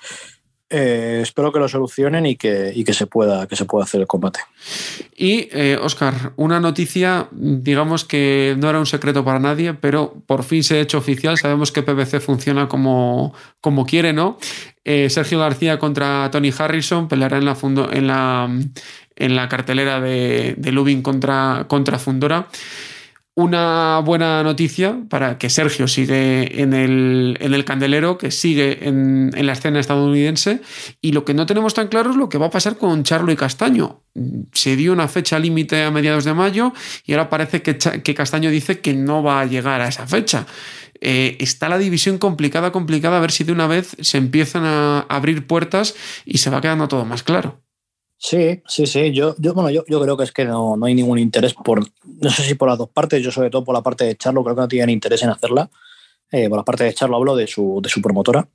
[0.72, 4.38] Eh, espero que lo solucionen y que, se pueda, que se pueda hacer el combate.
[5.16, 10.44] Y, eh, Oscar, una noticia, digamos que no era un secreto para nadie, pero por
[10.44, 11.36] fin se ha hecho oficial.
[11.38, 14.38] Sabemos que PBC funciona como, como quiere, ¿no?
[14.84, 22.46] Eh, Sergio García contra Tony Harrison peleará en la, cartelera de, Lubin contra Fundora
[23.36, 29.30] una buena noticia para que Sergio sigue en el, en el candelero, que sigue en,
[29.34, 30.60] en, la escena estadounidense.
[31.00, 33.32] Y lo que no tenemos tan claro es lo que va a pasar con Charlo
[33.32, 34.02] y Castaño.
[34.52, 36.72] Se dio una fecha límite a mediados de mayo
[37.04, 40.46] y ahora parece que, que, Castaño dice que no va a llegar a esa fecha.
[41.00, 45.00] Eh, está la división complicada, complicada, a ver si de una vez se empiezan a
[45.08, 45.94] abrir puertas
[46.26, 47.62] y se va quedando todo más claro.
[48.22, 49.12] Sí, sí, sí.
[49.12, 51.80] Yo, yo, bueno, yo, yo creo que es que no, no, hay ningún interés por,
[52.04, 54.44] no sé si por las dos partes, yo sobre todo por la parte de Charlo,
[54.44, 55.70] creo que no tienen interés en hacerla.
[56.30, 58.46] Eh, por la parte de Charlo hablo de su, de su promotora,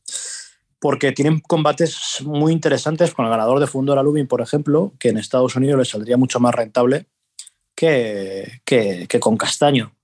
[0.80, 5.18] porque tienen combates muy interesantes con el ganador de Fundora Lubin, por ejemplo, que en
[5.18, 7.08] Estados Unidos les saldría mucho más rentable
[7.74, 9.96] que, que, que con Castaño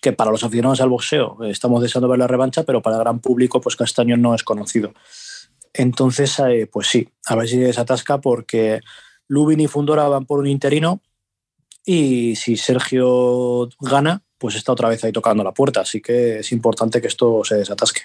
[0.00, 3.18] que para los aficionados al boxeo estamos deseando ver la revancha, pero para el gran
[3.18, 4.92] público, pues Castaño no es conocido.
[5.78, 8.80] Entonces, eh, pues sí, a ver si desatasca porque
[9.28, 11.00] Lubin y Fundora van por un interino
[11.84, 15.82] y si Sergio gana, pues está otra vez ahí tocando la puerta.
[15.82, 18.02] Así que es importante que esto se desatasque.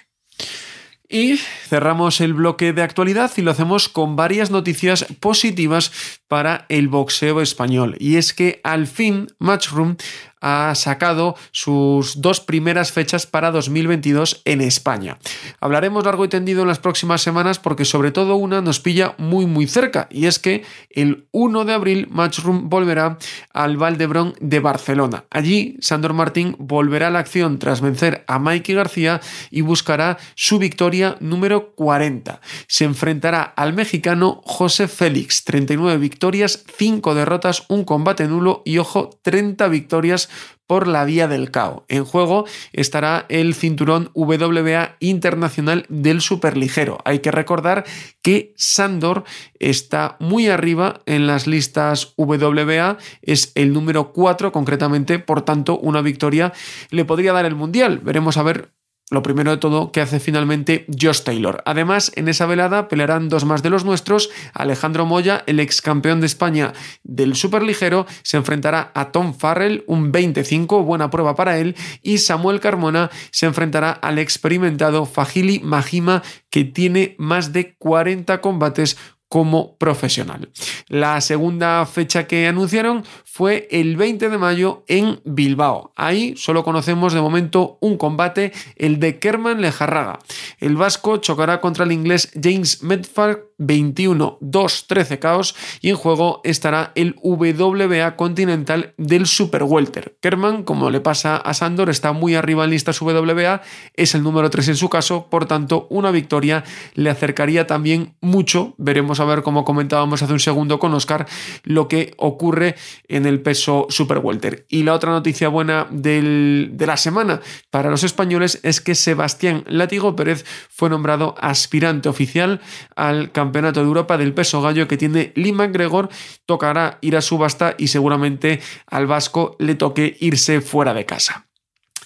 [1.08, 5.92] Y cerramos el bloque de actualidad y lo hacemos con varias noticias positivas
[6.28, 7.96] para el boxeo español.
[7.98, 9.96] Y es que al fin Matchroom
[10.44, 15.16] ha sacado sus dos primeras fechas para 2022 en España.
[15.58, 19.46] Hablaremos largo y tendido en las próximas semanas porque sobre todo una nos pilla muy
[19.46, 23.16] muy cerca y es que el 1 de abril Matchroom volverá
[23.54, 25.24] al Valdebrón de Barcelona.
[25.30, 30.58] Allí Sandor Martín volverá a la acción tras vencer a Mikey García y buscará su
[30.58, 32.42] victoria número 40.
[32.66, 39.08] Se enfrentará al mexicano José Félix, 39 victorias, 5 derrotas, un combate nulo y ojo,
[39.22, 40.28] 30 victorias
[40.66, 41.84] por la vía del cao.
[41.88, 46.98] En juego estará el cinturón WBA internacional del superligero.
[47.04, 47.84] Hay que recordar
[48.22, 49.24] que Sandor
[49.58, 56.00] está muy arriba en las listas WBA, es el número 4 concretamente, por tanto una
[56.00, 56.52] victoria
[56.90, 57.98] le podría dar el mundial.
[57.98, 58.72] Veremos a ver
[59.14, 61.62] lo primero de todo que hace finalmente Josh Taylor.
[61.64, 64.30] Además, en esa velada pelearán dos más de los nuestros.
[64.52, 70.12] Alejandro Moya, el ex campeón de España del superligero, se enfrentará a Tom Farrell, un
[70.12, 71.76] 25, buena prueba para él.
[72.02, 78.98] Y Samuel Carmona se enfrentará al experimentado Fajili Majima, que tiene más de 40 combates
[79.28, 80.50] como profesional.
[80.88, 85.92] La segunda fecha que anunciaron fue el 20 de mayo en Bilbao.
[85.96, 90.20] Ahí solo conocemos de momento un combate, el de Kerman Lejarraga.
[90.60, 96.40] El vasco chocará contra el inglés James Medford 21, 2, 13 caos y en juego
[96.44, 100.16] estará el WBA Continental del Super Welter.
[100.20, 103.62] Kerman, como le pasa a Sandor, está muy arriba en listas WBA,
[103.94, 106.64] es el número 3 en su caso, por tanto una victoria
[106.94, 108.74] le acercaría también mucho.
[108.78, 111.26] Veremos a ver, como comentábamos hace un segundo con Oscar,
[111.62, 112.74] lo que ocurre
[113.08, 114.66] en el peso Super Welter.
[114.68, 117.40] Y la otra noticia buena de la semana
[117.70, 122.60] para los españoles es que Sebastián Látigo Pérez fue nombrado aspirante oficial
[122.96, 126.08] al Campeonato de Europa del peso gallo que tiene Lima Gregor.
[126.46, 131.46] Tocará ir a subasta y seguramente al vasco le toque irse fuera de casa.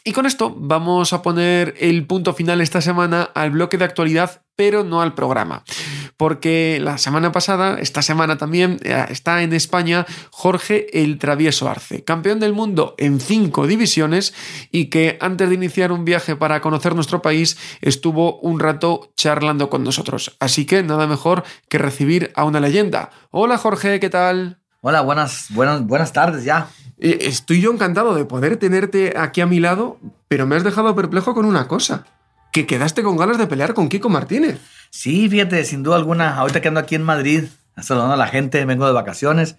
[0.05, 4.43] Y con esto vamos a poner el punto final esta semana al bloque de actualidad,
[4.57, 5.65] pero no al programa.
[6.17, 12.05] Porque la semana pasada, esta semana también, eh, está en España Jorge el Travieso Arce,
[12.05, 14.35] campeón del mundo en cinco divisiones
[14.73, 19.71] y que antes de iniciar un viaje para conocer nuestro país estuvo un rato charlando
[19.71, 20.37] con nosotros.
[20.41, 23.11] Así que nada mejor que recibir a una leyenda.
[23.31, 24.59] Hola Jorge, ¿qué tal?
[24.81, 26.69] Hola, buenas, buenas, buenas tardes ya.
[26.99, 31.35] Estoy yo encantado de poder tenerte aquí a mi lado, pero me has dejado perplejo
[31.35, 32.05] con una cosa.
[32.53, 34.61] Que quedaste con ganas de pelear con Kiko Martínez.
[34.91, 36.37] Sí, fíjate, sin duda alguna.
[36.37, 39.57] Ahorita que ando aquí en Madrid, saludando a la gente, vengo de vacaciones.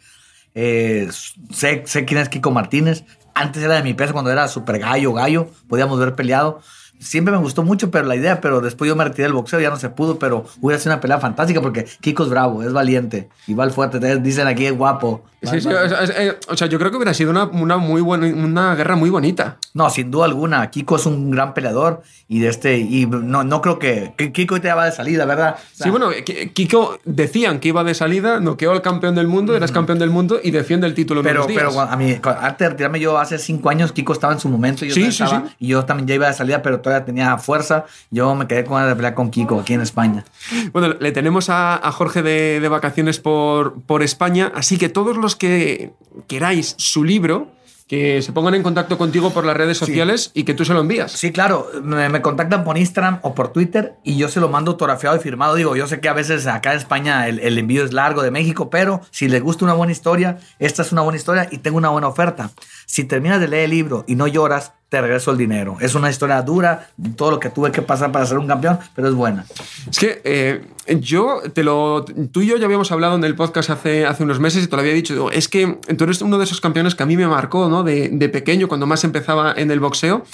[0.56, 1.10] Eh,
[1.52, 3.04] sé, sé quién es Kiko Martínez.
[3.36, 5.50] Antes era de mi peso cuando era super gallo, gallo.
[5.68, 6.62] Podíamos ver peleado
[7.00, 9.70] siempre me gustó mucho pero la idea, pero después yo me retiré del boxeo, ya
[9.70, 13.30] no se pudo, pero hubiera sido una pelea fantástica porque Kiko es bravo, es valiente,
[13.48, 15.24] y va fuerte, dicen aquí es guapo.
[15.42, 18.98] Sí, sí, o, sea, yo creo que hubiera sido una, una, muy buena, una guerra
[18.98, 19.56] muy bonita.
[19.74, 23.62] No, sin duda alguna, Kiko es un gran peleador y de este, y no, no
[23.62, 25.56] creo que, Kiko te va de salida, ¿verdad?
[25.72, 26.10] sí, bueno,
[26.54, 30.42] Kiko decían que iba de salida, noqueó al campeón del mundo, eras campeón del mundo
[30.44, 31.48] y defiende el título pero.
[31.48, 34.84] Pero a mí, antes de retirarme yo hace cinco años, Kiko estaba en su momento
[34.84, 35.36] y yo, sí, sí, sí.
[35.60, 37.86] y yo también ya iba de salida, pero tenía fuerza.
[38.12, 40.26] Yo me quedé con ganas de pelear con Kiko aquí en España.
[40.74, 45.94] Bueno, le tenemos a, Jorge de, vacaciones por, por España, así que todos los que
[46.28, 47.48] queráis su libro,
[47.90, 50.82] que se pongan en contacto contigo por las redes sociales y que tú se lo
[50.82, 51.12] envías.
[51.12, 55.16] Sí, claro, me, contactan por Instagram o por Twitter y yo se lo mando autografiado
[55.16, 55.56] y firmado.
[55.56, 58.30] Digo, yo sé que a veces acá en España el, el, envío es largo de
[58.30, 61.80] México, pero si les gusta una buena historia, esta es una buena historia y tengo
[61.80, 62.52] una buena oferta.
[62.90, 65.78] Si terminas de leer el libro y no lloras, te regreso el dinero.
[65.80, 69.08] Es una historia dura, todo lo que tuve que pasar para ser un campeón, pero
[69.08, 69.46] es buena.
[69.88, 70.66] Es que eh,
[71.00, 72.04] yo te lo.
[72.04, 74.76] Tú y yo ya habíamos hablado en el podcast hace, hace unos meses y te
[74.76, 75.30] lo había dicho.
[75.30, 77.84] Es que tú eres uno de esos campeones que a mí me marcó, ¿no?
[77.84, 80.26] De, pequeño, cuando más empezaba en el boxeo.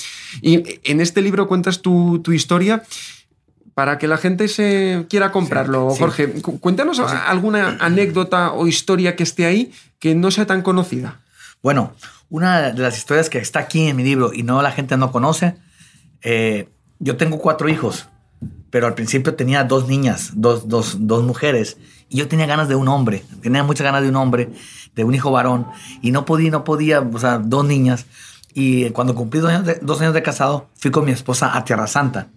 [0.41, 2.83] Y en este libro cuentas tu, historia
[3.73, 5.89] para que la gente se quiera comprarlo.
[5.89, 11.19] Jorge, cuéntanos alguna anécdota o historia que esté ahí que no sea tan conocida.
[11.61, 11.93] Bueno,
[12.29, 15.11] una de las historias que está aquí en mi libro y no la gente no
[15.11, 15.55] conoce,
[16.21, 18.09] eh, yo tengo cuatro hijos,
[18.69, 21.77] pero al principio tenía dos niñas, dos, dos, dos, mujeres,
[22.09, 24.49] y yo tenía ganas de un hombre, tenía muchas ganas de un hombre,
[24.95, 25.67] de un hijo varón,
[26.01, 28.05] y no podía, no podía, o sea, dos niñas.
[28.53, 31.65] Y cuando cumplí dos años de, dos años de casado, fui con mi esposa a
[31.65, 32.29] Tierra Santa.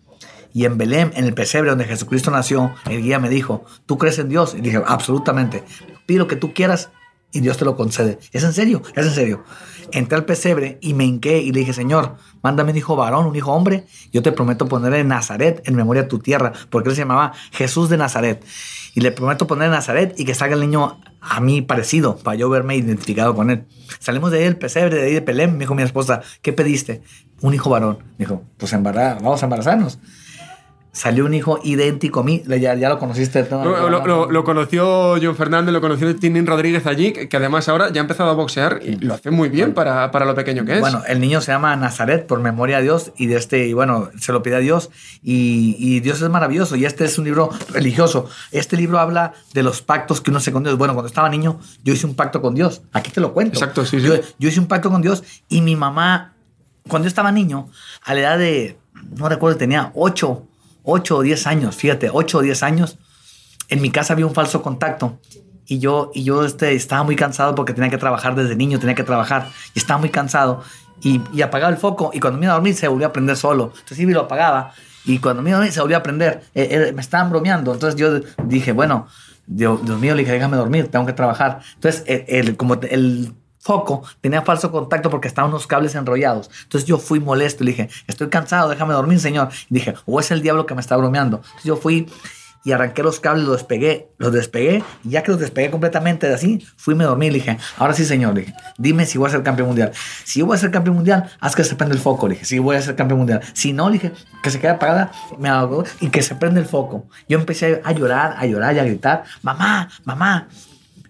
[0.53, 4.19] Y en Belén, en el pesebre donde Jesucristo nació, el guía me dijo, ¿tú crees
[4.19, 4.55] en Dios?
[4.55, 5.63] Y dije, absolutamente.
[6.07, 6.91] Pide lo que tú quieras
[7.33, 8.19] y Dios te lo concede.
[8.33, 9.45] Es en serio, es en serio.
[9.93, 13.37] Entré al pesebre y me hinqué y le dije, Señor, mándame un hijo varón, un
[13.37, 13.87] hijo hombre.
[14.13, 17.89] Yo te prometo ponerle Nazaret en memoria de tu tierra, porque él se llamaba Jesús
[17.89, 18.45] de Nazaret.
[18.95, 22.49] Y le prometo poner Nazaret y que salga el niño a mí parecido, para yo
[22.49, 23.67] verme identificado con él.
[23.99, 27.03] Salimos de ahí del pesebre, de ahí de Pelém, me dijo mi esposa, ¿qué pediste?
[27.41, 27.99] Un hijo varón.
[28.19, 29.99] Me dijo, pues vamos a embarazarnos
[30.93, 32.43] salió un hijo idéntico a mí.
[32.47, 33.47] Ya, ya lo conociste.
[33.51, 38.03] Lo, lo, conoció John Fernández, lo conoció Tinin Rodríguez allí, que además ahora ya ha
[38.03, 40.81] empezado a boxear y lo hace muy bien para, para, lo pequeño que es.
[40.81, 44.11] Bueno, el niño se llama Nazaret por memoria a Dios y de este, y bueno,
[44.19, 44.91] se lo pide a Dios
[45.23, 48.29] y, y, Dios es maravilloso y este es un libro religioso.
[48.51, 50.77] Este libro habla de los pactos que uno hace con Dios.
[50.79, 52.83] Bueno, cuando estaba niño, yo hice un pacto con Dios.
[52.93, 53.55] Aquí te lo cuento.
[53.55, 54.07] Exacto, sí, sí.
[54.07, 56.35] Yo, yo hice un pacto con Dios y mi mamá,
[56.89, 57.69] cuando yo estaba niño,
[58.05, 58.79] a la edad de,
[59.17, 60.48] no recuerdo, tenía 8
[60.91, 62.99] 8 o 10 años, fíjate, 8 o 10 años,
[63.69, 65.19] en mi casa había un falso contacto.
[65.67, 68.95] Y yo, y yo este, estaba muy cansado porque tenía que trabajar desde niño, tenía
[68.95, 69.51] que trabajar.
[69.75, 70.63] Y estaba muy cansado.
[71.03, 72.11] Y, y apagaba el foco.
[72.15, 73.73] Y cuando me iba a dormir se volvía a prender solo.
[73.75, 74.73] Entonces sí lo apagaba.
[75.05, 76.45] Y cuando me iba a dormir se volvía a prender.
[76.55, 77.75] Eh, eh, me estaban bromeando.
[77.75, 79.09] Entonces yo dije, bueno,
[79.47, 81.61] Dios, mío, le dije, déjame dormir, tengo que trabajar.
[81.75, 86.51] Entonces, el, como el foco tenía falso contacto porque estaban unos cables enrollados.
[86.63, 89.49] Entonces yo fui molesto y le dije, estoy cansado, déjame dormir, señor.
[89.71, 91.39] Y dije, o es el diablo que me está bromeando.
[91.39, 92.07] Entonces yo fui
[92.65, 96.35] y arranqué los cables, los despegué, los despegué, y ya que los despegué completamente de
[96.35, 99.29] así, fui me dormí y le dije, ahora sí, señor, le dije, dime si voy
[99.29, 99.93] a ser campeón mundial.
[100.25, 102.59] Si voy a ser campeón mundial, haz que se prenda el foco, le dije, si
[102.59, 103.41] voy a ser campeón mundial.
[103.55, 106.67] Si no, le dije, que se quede apagada me hago, y que se prenda el
[106.67, 107.07] foco.
[107.29, 110.49] Yo empecé a llorar, a llorar y a gritar, mamá, mamá.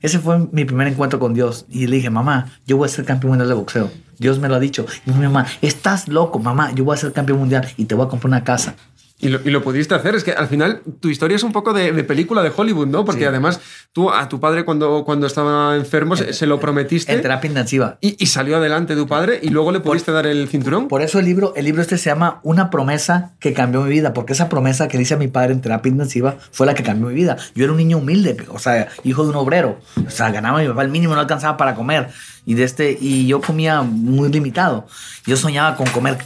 [0.00, 1.66] Ese fue mi primer encuentro con Dios.
[1.68, 3.90] Y le dije, mamá, yo voy a ser campeón mundial de boxeo.
[4.18, 4.86] Dios me lo ha dicho.
[5.06, 8.06] Y mi mamá, estás loco, mamá, yo voy a ser campeón mundial y te voy
[8.06, 8.74] a comprar una casa.
[9.20, 10.14] Y lo, pudiste hacer.
[10.14, 13.04] Es que al final tu historia es un poco de, película de Hollywood, ¿no?
[13.04, 13.60] Porque además
[13.92, 17.12] tú a tu padre cuando, cuando estaba enfermo se, lo prometiste.
[17.12, 17.98] En terapia intensiva.
[18.00, 20.86] Y, salió adelante tu padre y luego le pudiste dar el cinturón.
[20.86, 24.12] Por eso el libro, el libro este se llama Una promesa que cambió mi vida.
[24.12, 27.08] Porque esa promesa que dice a mi padre en terapia intensiva fue la que cambió
[27.08, 27.36] mi vida.
[27.56, 29.80] Yo era un niño humilde, o sea, hijo de un obrero.
[30.06, 32.08] O sea, ganaba mi papá el mínimo, no alcanzaba para comer
[32.48, 34.86] y de este y yo comía muy limitado.
[35.26, 36.16] Yo soñaba con comer,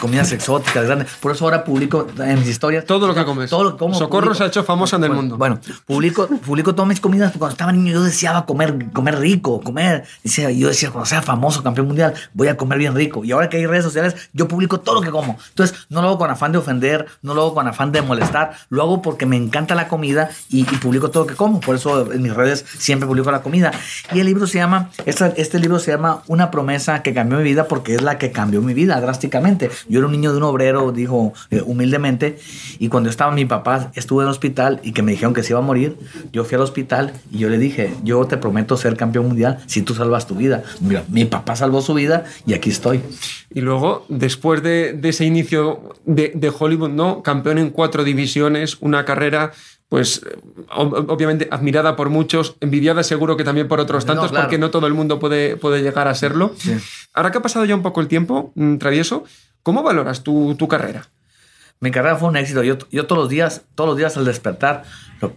[0.00, 1.08] comidas exóticas grandes.
[1.20, 3.48] Por eso ahora publico en mis historias todo lo que comes.
[3.48, 3.94] Todo lo que como.
[3.94, 5.36] Socorro se ha hecho famosa en el mundo.
[5.36, 7.32] Bueno, publico, publico todas mis comidas.
[7.38, 10.02] Cuando estaba niño yo deseaba comer, comer rico, comer.
[10.24, 13.24] Decía, yo decía, cuando sea famoso, campeón mundial, voy a comer bien rico.
[13.24, 15.38] Y ahora que hay redes sociales, yo publico todo lo que como.
[15.50, 18.54] Entonces, no lo hago con afán de ofender, no lo hago con afán de molestar.
[18.68, 21.60] Lo hago porque me encanta la comida y, publico todo lo que como.
[21.60, 23.70] Por eso en mis redes siempre publico la comida.
[24.12, 27.38] Y el libro se llama, este, este libro libro se llama Una promesa que cambió
[27.38, 29.70] mi vida porque es la que cambió mi vida drásticamente.
[29.88, 32.38] Yo era un niño de un obrero, dijo eh, humildemente,
[32.78, 35.52] y cuando estaba mi papá, estuve en el hospital y que me dijeron que se
[35.52, 35.96] iba a morir,
[36.32, 39.82] yo fui al hospital y yo le dije, yo te prometo ser campeón mundial si
[39.82, 40.62] tú salvas tu vida.
[40.80, 43.02] Mira, mi papá salvó su vida y aquí estoy.
[43.52, 47.22] Y luego, después de, de ese inicio de, de Hollywood, ¿no?
[47.22, 49.52] Campeón en cuatro divisiones, una carrera
[49.88, 50.22] pues
[50.70, 54.46] ob- obviamente admirada por muchos, envidiada seguro que también por otros No, tantos, claro.
[54.46, 56.54] porque no todo el mundo puede, puede llegar a serlo.
[56.58, 56.76] Sí.
[57.14, 59.24] Ahora que ha pasado ya un poco el tiempo, mm, Travieso,
[59.62, 61.08] ¿cómo valoras tu, tu carrera?
[61.80, 62.62] Mi carrera fue un éxito.
[62.62, 64.84] Yo, yo todos los días, todos los días al despertar,
[65.20, 65.32] lo-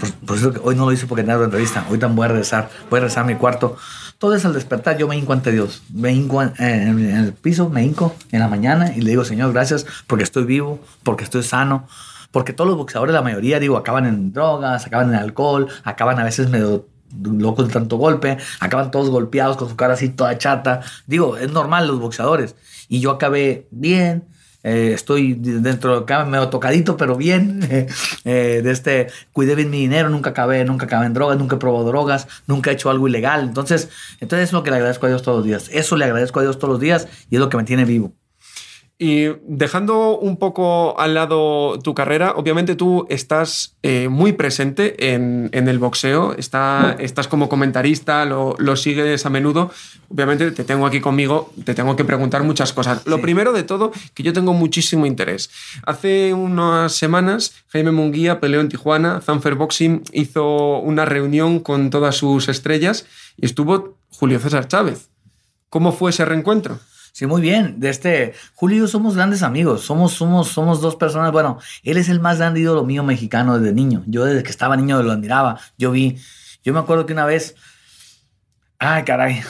[0.00, 1.86] por, por eso que hoy no lo hice porque tenía otra entrevista.
[1.90, 3.76] Hoy también voy a regresar, voy a regresar a mi cuarto.
[4.18, 5.82] Todo es al despertar, yo me hinco ante Dios.
[5.92, 9.86] Me hinco en el piso, me hinco en la mañana y le digo, Señor, gracias
[10.06, 11.86] porque estoy vivo, porque estoy sano.
[12.30, 16.24] Porque todos los boxeadores, la mayoría, digo, acaban en drogas, acaban en alcohol, acaban a
[16.24, 16.86] veces medio
[17.22, 20.80] locos de tanto golpe, acaban todos golpeados con su cara así toda chata.
[21.06, 22.56] Digo, es normal los boxeadores.
[22.88, 24.24] Y yo acabé bien,
[24.62, 27.60] eh, estoy dentro de acá medio tocadito, pero bien.
[28.28, 31.58] Eh, de este, cuidé bien mi dinero, nunca acabé, nunca acabé en drogas, nunca he
[31.60, 33.42] probado drogas, nunca he hecho algo ilegal.
[33.44, 35.70] Entonces, entonces es lo que le agradezco a Dios todos los días.
[35.72, 38.12] Eso le agradezco a Dios todos los días y es lo que me tiene vivo.
[38.98, 45.50] Y dejando un poco al lado tu carrera, obviamente tú estás eh, muy presente en,
[45.52, 49.70] en el boxeo, está, estás como comentarista, lo, lo sigues a menudo.
[50.08, 53.02] Obviamente te tengo aquí conmigo, te tengo que preguntar muchas cosas.
[53.06, 53.22] Lo Sí.
[53.22, 55.50] primero de todo, que yo tengo muchísimo interés.
[55.84, 62.16] Hace unas semanas, Jaime Munguía peleó en Tijuana, Zanfer Boxing hizo una reunión con todas
[62.16, 63.04] sus estrellas
[63.36, 65.10] y estuvo Julio César Chávez.
[65.68, 66.78] ¿Cómo fue ese reencuentro?
[67.16, 67.80] Sí, muy bien.
[67.80, 69.80] De este, Julio y yo somos grandes amigos.
[69.80, 71.32] Somos, somos, somos dos personas.
[71.32, 74.02] Bueno, él es el más grande ídolo mío mexicano desde niño.
[74.06, 75.58] Yo desde que estaba niño lo admiraba.
[75.78, 76.18] Yo vi,
[76.62, 77.56] yo me acuerdo que una vez,
[78.78, 79.40] ay, caray,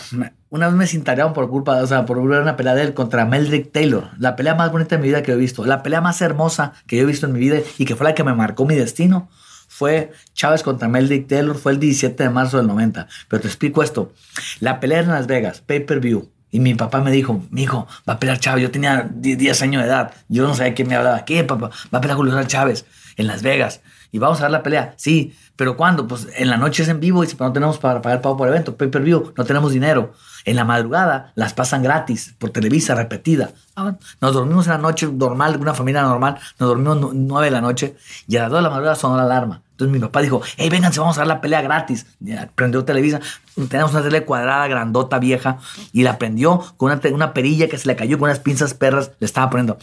[0.49, 3.73] una vez me cintarearon por culpa, o sea, por una pelea de él contra Meldrick
[3.73, 4.11] Taylor.
[4.21, 5.67] La pelea más bonita de mi vida que he visto.
[5.67, 8.15] La pelea más hermosa que yo he visto en mi vida y que fue la
[8.15, 9.29] que me marcó mi destino.
[9.67, 13.09] Fue Chávez contra Meldrick Taylor, fue el 17 de marzo del 90.
[13.27, 14.13] Pero te explico esto.
[14.61, 16.31] La pelea en Las Vegas, pay-per-view.
[16.57, 18.63] Y mi papá me dijo, mi hijo, va a pelear Chávez.
[18.63, 20.13] Yo tenía 10 10 años de edad.
[20.29, 21.23] Yo no sabía quién me hablaba.
[21.27, 21.69] ¿Qué, papá?
[21.93, 22.87] Va a pelear Julio Chávez
[23.19, 23.83] en Las Vegas.
[24.11, 24.95] Y vamos a ver la pelea.
[24.97, 26.09] Sí, pero ¿cuándo?
[26.09, 28.75] Pues en la noche es en vivo y no tenemos para pagar pago por evento,
[28.75, 30.15] pay per view, no tenemos dinero.
[30.47, 33.51] En la madrugada las pasan gratis por Televisa, repetida.
[33.75, 33.97] Ah.
[34.23, 37.61] Nos dormimos en la noche normal, una familia normal, nos dormimos nu- nueve de la
[37.61, 39.61] noche y a las dos de la madrugada sonó la alarma.
[39.77, 42.07] Entonces mi papá dijo, hey, vénganse, vamos a ver la pelea gratis.
[42.21, 43.21] Ya, prendió Televisa,
[43.69, 45.59] tenemos una tele cuadrada, grandota, vieja,
[45.93, 49.27] y la prendió con una perilla que se le cayó con unas pinzas perras, le
[49.27, 49.77] estaba poniendo.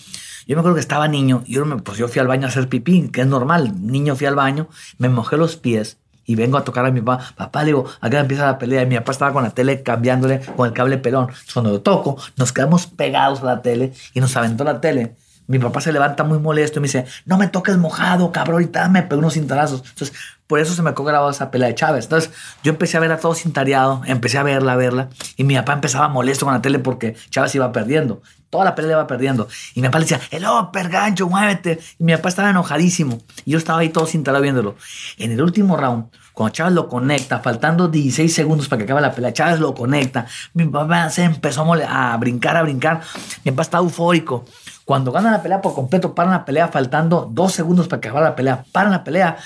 [0.47, 2.49] Yo me acuerdo que estaba niño, y yo, me- pues yo fui al baño a
[2.49, 6.57] hacer pipí, que es normal, niño fui al baño, me mojé los pies, y vengo
[6.57, 7.23] a tocar a mi papá.
[7.35, 8.81] Papá, le digo, acá empieza la pelea.
[8.83, 11.25] Y mi papá estaba con la tele cambiándole con el cable pelón.
[11.25, 15.15] Entonces, cuando lo toco, nos quedamos pegados a la tele y nos aventó la tele.
[15.47, 18.87] Mi papá se levanta muy molesto y me dice, no me toques mojado, cabrón, ahorita
[18.89, 19.83] me pegó unos cintarazos.
[19.89, 20.13] Entonces,
[20.47, 22.05] por eso se me quedó grabada esa pelea de Chávez.
[22.05, 22.31] Entonces,
[22.63, 26.07] yo empecé a verla todo cintareado, empecé a verla, a verla, y mi papá empezaba
[26.09, 28.21] molesto con la tele porque Chávez iba perdiendo.
[28.49, 29.47] Toda la pelea iba perdiendo.
[29.73, 31.79] Y mi papá le decía, el upper, gancho, muévete.
[31.97, 33.19] Y mi papá estaba enojadísimo.
[33.45, 34.75] Y yo estaba ahí todo cintareado viéndolo.
[35.17, 39.11] En el último round, cuando Chávez lo conecta, faltando 16 segundos para que acabe la
[39.11, 40.27] pelea, Chávez lo conecta.
[40.53, 43.01] Mi papá se empezó a, a brincar, a brincar.
[43.43, 44.45] Mi papá estaba eufórico.
[44.85, 48.25] Cuando gana la pelea por completo, paran la pelea, faltando dos segundos para que acabe
[48.25, 48.65] la pelea.
[48.71, 49.37] Paran la pelea.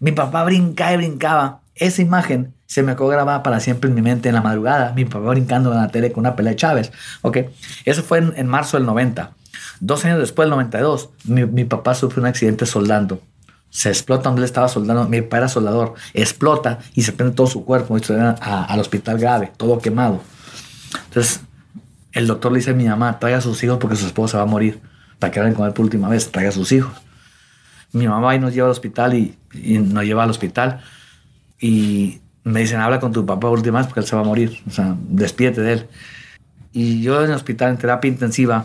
[0.00, 1.60] Mi papá brincaba y brincaba.
[1.74, 4.92] Esa imagen se me quedó grabada para siempre en mi mente en la madrugada.
[4.94, 6.92] Mi papá brincando en la tele con una pelea de Chávez.
[7.22, 7.38] Ok,
[7.84, 9.32] eso fue en, en marzo del 90.
[9.80, 13.20] Dos años después, del 92, mi, mi papá sufre un accidente soldando.
[13.68, 15.06] Se explota donde él estaba soldando.
[15.06, 15.92] Mi papá era soldador.
[16.14, 20.20] Explota y se prende todo su cuerpo y se a- al hospital grave, todo quemado.
[21.08, 21.40] Entonces,
[22.16, 24.44] el doctor le dice a mi mamá, traiga a sus hijos porque su esposa va
[24.44, 24.80] a morir.
[25.18, 26.92] Para que con él por última vez, traiga a sus hijos.
[27.92, 30.80] Mi mamá y nos lleva al hospital y, y nos lleva al hospital.
[31.60, 34.24] Y me dicen, habla con tu papá por última vez porque él se va a
[34.24, 34.62] morir.
[34.66, 35.86] O sea, despídete de él.
[36.72, 38.64] Y yo en el hospital, en terapia intensiva,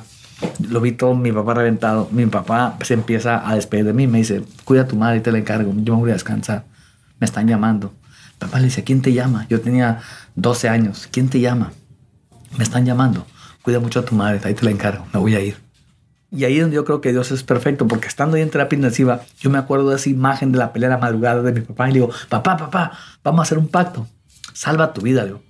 [0.70, 2.08] lo vi todo, mi papá reventado.
[2.12, 4.08] Mi papá se empieza a despedir de mí.
[4.08, 5.74] Me dice, cuida a tu madre y te la encargo.
[5.76, 6.64] Yo me voy a descansar.
[7.20, 7.94] Me están llamando.
[8.40, 9.46] Papá le dice, ¿quién te llama?
[9.50, 10.00] Yo tenía
[10.36, 11.10] 12 años.
[11.12, 11.74] ¿Quién te llama?
[12.58, 13.28] Me están llamando.
[13.62, 14.40] Cuida mucho a tu madre.
[14.44, 15.06] Ahí te la encargo.
[15.14, 15.56] Me voy a ir.
[16.32, 18.78] Y ahí es donde yo creo que Dios es perfecto, porque estando ahí en terapia
[18.78, 21.60] intensiva, yo me acuerdo de esa imagen de la pelea de la madrugada de mi
[21.62, 22.92] papá y le digo, papá, papá,
[23.22, 24.08] vamos a hacer un pacto.
[24.54, 25.42] Salva tu vida, le digo.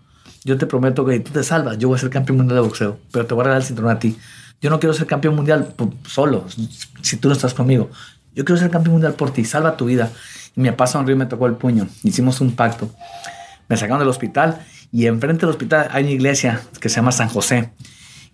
[0.43, 2.97] Yo te prometo que tú te salvas, yo voy a ser campeón mundial de boxeo,
[3.11, 4.17] pero te voy a regalar el cinturón a ti.
[4.59, 6.45] Yo no quiero ser campeón mundial por- solo,
[7.03, 7.91] si tú no estás conmigo.
[8.33, 10.09] Yo quiero ser campeón mundial por ti, salva tu vida.
[10.55, 11.87] Y mi papá sonrió y me tocó el puño.
[12.01, 12.89] Hicimos un pacto.
[13.69, 17.29] Me sacaron del hospital y enfrente del hospital hay una iglesia que se llama San
[17.29, 17.71] José.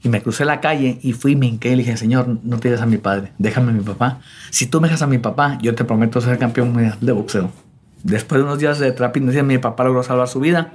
[0.07, 2.73] Y me crucé la calle y fui me hinqué y le dije, Señor, no te
[2.73, 4.21] a mi padre, déjame a mi papá.
[4.51, 7.51] Si tú me dejas a mi papá, yo te prometo ser campeón mundial de boxeo.
[8.03, 10.71] Después de unos días de terapia mi papá logró salvar su vida.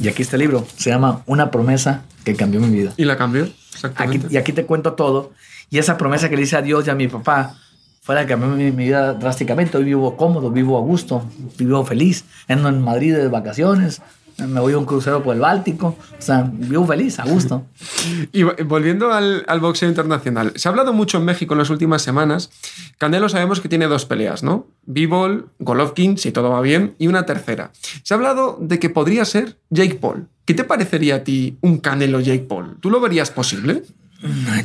[0.00, 2.92] Y aquí está el libro, se llama Una promesa que cambió mi vida.
[2.96, 3.48] ¿Y la cambió?
[3.72, 4.26] Exactamente.
[4.30, 5.30] y aquí te cuento todo.
[5.70, 7.54] Y esa promesa que le hice a Dios y a mi papá
[8.02, 9.76] fue la que cambió mi, vida drásticamente.
[9.76, 11.24] Hoy vivo cómodo, vivo a gusto,
[11.56, 12.24] vivo feliz.
[12.48, 14.02] Ando en Madrid de vacaciones,
[14.38, 15.96] me voy a un crucero por el Báltico.
[16.18, 17.66] O sea, vivo feliz, a gusto.
[18.32, 22.02] y volviendo al, al, boxeo internacional, se ha hablado mucho en México en las últimas
[22.02, 22.50] semanas.
[22.98, 24.66] Canelo sabemos que tiene dos peleas, ¿no?
[24.84, 27.70] B-Ball, Golovkin, si todo va bien, y una tercera.
[28.02, 30.28] Se ha hablado de que podría ser Jake Paul.
[30.44, 32.76] ¿Qué te parecería a ti un Canelo Jake Paul?
[32.80, 33.82] ¿Tú lo verías posible?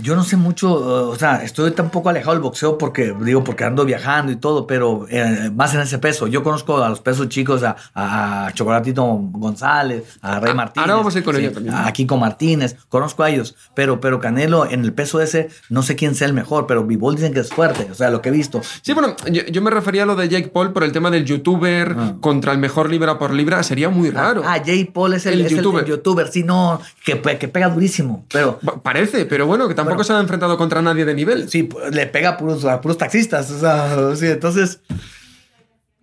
[0.02, 3.64] Yo no sé mucho, o sea, estoy tan poco alejado del boxeo porque, digo, porque
[3.64, 6.28] ando viajando y todo, pero eh, más en ese peso.
[6.28, 10.84] Yo conozco a los pesos chicos, a, a Chocolatito González, a Rey ah, Martínez.
[10.84, 11.76] Ahora vamos a ir con ellos también.
[11.76, 15.96] A Kiko Martínez, conozco a ellos, pero, pero Canelo en el peso ese, no sé
[15.96, 18.32] quién sea el mejor, pero Bivol dicen que es fuerte, o sea, lo que he
[18.32, 18.62] visto.
[18.82, 21.96] Sí, bueno, yo, me refería a lo de Jake Paul por el tema del youtuber
[21.98, 22.16] ah.
[22.20, 24.44] contra el mejor libra por libra, sería muy ah, raro.
[24.46, 25.86] Ah, Jake Paul es el, youtuber.
[25.86, 28.60] youtuber, sí, no, que, que pega durísimo, pero...
[28.84, 31.50] Parece, pero bueno, que tampoco se ha enfrentado contra nadie de nivel.
[31.50, 33.52] Sí, le pega a puros, puros taxistas.
[33.52, 34.80] O sea, sí, entonces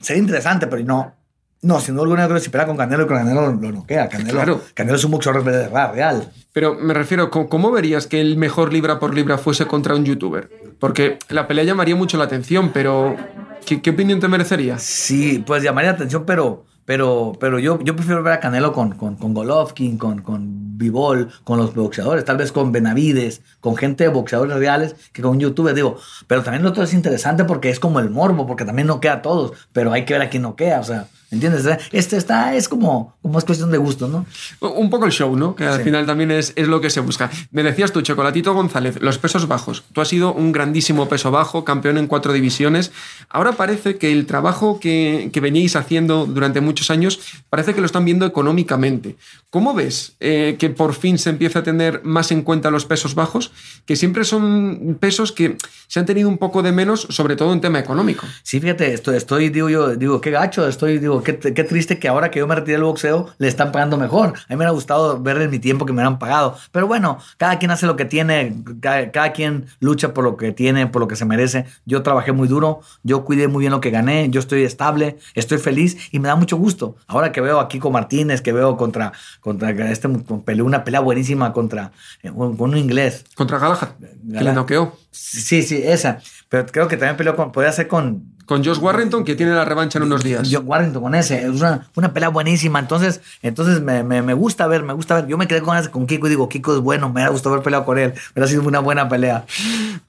[0.00, 1.14] sería interesante, pero no.
[1.62, 4.10] No, sin duda alguna, si pega con Canelo, con Canelo lo noquea.
[4.10, 4.60] Canelo, claro.
[4.74, 6.30] Canelo es un boxeador real.
[6.52, 10.50] Pero me refiero, ¿cómo verías que el mejor libra por libra fuese contra un youtuber?
[10.78, 13.16] Porque la pelea llamaría mucho la atención, pero
[13.64, 14.78] ¿qué, qué opinión te merecería?
[14.78, 18.92] Sí, pues llamaría la atención, pero pero, pero yo, yo prefiero ver a Canelo con,
[18.92, 24.08] con, Golovkin, con, con Bivol, con los boxeadores, tal vez con Benavides, con gente de
[24.08, 25.98] boxeadores reales que con YouTube, digo.
[26.26, 29.12] Pero también lo otro es interesante porque es como el morbo, porque también no queda
[29.12, 31.08] a todos, pero hay que ver a quién no queda, o sea.
[31.30, 31.66] ¿Entiendes?
[31.92, 34.24] Este está, es como, como es cuestión de gusto, ¿no?
[34.60, 35.54] Un poco el show, ¿no?
[35.54, 37.30] Que al final también es, es, lo que se busca.
[37.50, 39.84] Me decías tú, Chocolatito González, los pesos bajos.
[39.92, 42.92] Tú has sido un grandísimo peso bajo, campeón en cuatro divisiones.
[43.28, 47.20] Ahora parece que el trabajo que, que veníais haciendo durante muchos años,
[47.50, 49.16] parece que lo están viendo económicamente.
[49.50, 53.14] ¿Cómo ves eh, que por fin se empieza a tener más en cuenta los pesos
[53.14, 53.50] bajos?
[53.86, 57.62] Que siempre son pesos que se han tenido un poco de menos, sobre todo en
[57.62, 58.26] tema económico.
[58.42, 62.30] Sí, fíjate, estoy, estoy digo yo, digo, qué gacho, estoy, digo, qué, triste que ahora
[62.30, 64.28] que yo me retiré del boxeo le están pagando mejor.
[64.28, 66.54] A mí me hubiera gustado ver en mi tiempo que me hubieran pagado.
[66.70, 70.88] Pero bueno, cada quien hace lo que tiene, cada, quien lucha por lo que tiene,
[70.88, 71.64] por lo que se merece.
[71.86, 75.56] Yo trabajé muy duro, yo cuidé muy bien lo que gané, yo estoy estable, estoy
[75.56, 76.96] feliz y me da mucho gusto.
[77.06, 79.14] Ahora que veo a Kiko Martínez, que veo contra,
[79.48, 80.08] contra este,
[80.44, 81.92] peleó una pelea buenísima contra
[82.22, 83.24] eh, con un inglés.
[83.34, 84.92] Contra Galahad, que le noqueó.
[85.18, 86.20] Sí, sí, esa.
[86.48, 89.66] Pero creo que también peleó con, podría ser con, con Josh Warrington, que tiene la
[89.66, 90.48] revancha en unos días.
[90.50, 91.42] Josh Warrington con ese.
[91.42, 92.78] Es una, una pelea buenísima.
[92.78, 95.26] Entonces, entonces me, me, me, gusta ver, me gusta ver.
[95.26, 97.54] Yo me quedé con, ese, con Kiko y digo, Kiko es bueno, me ha gustado
[97.54, 98.14] haber peleado con él.
[98.34, 99.44] Me ha sido una buena pelea.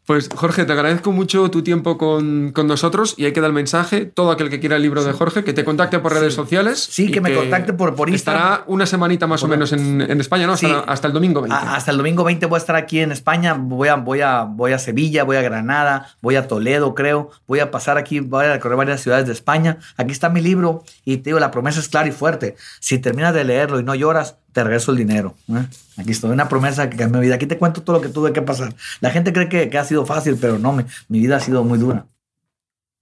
[0.06, 4.06] Pues Jorge, te agradezco mucho tu tiempo con, con nosotros y ahí queda el mensaje.
[4.06, 6.80] Todo aquel que quiera el libro de Jorge, que te contacte por redes sociales.
[6.80, 8.42] Sí, que me contacte por, por Instagram.
[8.42, 10.54] Estará una semanita más o menos en, en España, ¿no?
[10.54, 11.56] Hasta, hasta, el domingo 20.
[11.56, 13.54] hasta el domingo 20 voy a estar aquí en España.
[13.54, 17.32] Voy a, voy, a, voy a Sevilla, voy a Granada, voy a Toledo, creo.
[17.48, 19.78] Voy a pasar aquí, voy a recorrer varias ciudades de España.
[19.98, 22.56] Aquí está mi libro y te digo, la promesa es clara y fuerte.
[22.80, 25.36] Si terminas de leerlo y no lloras, te regreso el dinero.
[25.50, 25.66] ¿eh?
[25.98, 27.36] Aquí estoy, una promesa que cambió mi vida.
[27.36, 28.74] Aquí te cuento todo lo que tuve que pasar.
[29.00, 31.78] La gente cree que, ha sido fácil, pero no, mi, mi vida ha sido muy
[31.78, 32.06] dura.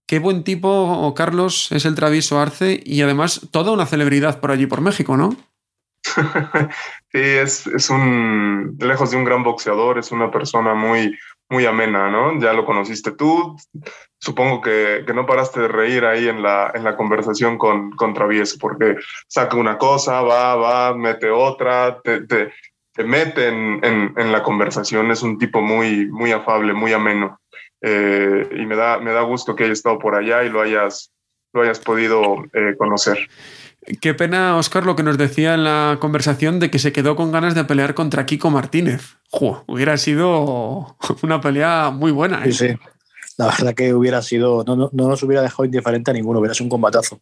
[0.08, 4.66] Qué buen tipo, Carlos, es el travieso Arce y además toda una celebridad por allí,
[4.66, 5.36] por México, ¿no?
[7.12, 11.18] sí, es, es, un, lejos de un gran boxeador, es una persona muy,
[11.50, 12.40] muy amena, ¿no?
[12.40, 13.56] Ya lo conociste tú,
[14.20, 18.14] supongo que, que, no paraste de reír ahí en la, en la conversación con, con
[18.14, 22.52] Travieso, porque saca una cosa, va, va, mete otra, te, te,
[22.94, 27.40] te mete en, en, la conversación, es un tipo muy, muy afable, muy ameno,
[27.82, 31.14] eh, y me da, me da gusto que haya estado por allá y lo hayas,
[31.54, 33.30] lo hayas podido eh, conocer.
[34.02, 37.32] Qué pena, Oscar, lo que nos decía en la conversación de que se quedó con
[37.32, 39.16] ganas de pelear contra Kiko Martínez.
[39.66, 42.44] hubiera sido una pelea muy buena.
[42.44, 42.52] ¿eh?
[42.52, 42.76] Sí, sí.
[43.38, 46.66] La verdad que hubiera sido, no, no, nos hubiera dejado indiferente a ninguno, hubiera sido
[46.66, 47.22] un combatazo.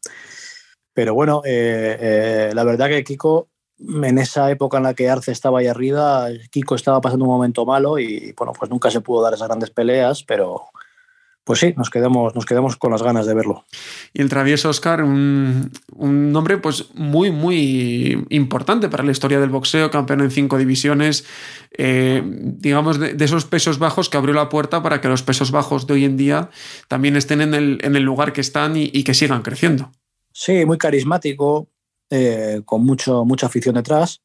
[0.94, 5.32] Pero bueno, eh, eh, la verdad que Kiko, en esa época en la que Arce
[5.34, 9.22] estaba ahí arriba, Kiko estaba pasando un momento malo y bueno, pues nunca se pudo
[9.22, 10.70] dar esas grandes peleas, pero,
[11.46, 13.66] pues sí, nos quedamos, nos quedamos con las ganas de verlo.
[14.14, 19.92] Y el travieso Oscar, un, nombre pues muy, muy importante para la historia del boxeo,
[19.92, 21.24] campeón en cinco divisiones,
[21.78, 25.86] eh, digamos, de, esos pesos bajos que abrió la puerta para que los pesos bajos
[25.86, 26.50] de hoy en día
[26.88, 29.92] también estén en el, en el lugar que están y, que sigan creciendo.
[30.32, 31.70] Sí, muy carismático,
[32.10, 34.24] eh, con mucho, mucha afición detrás.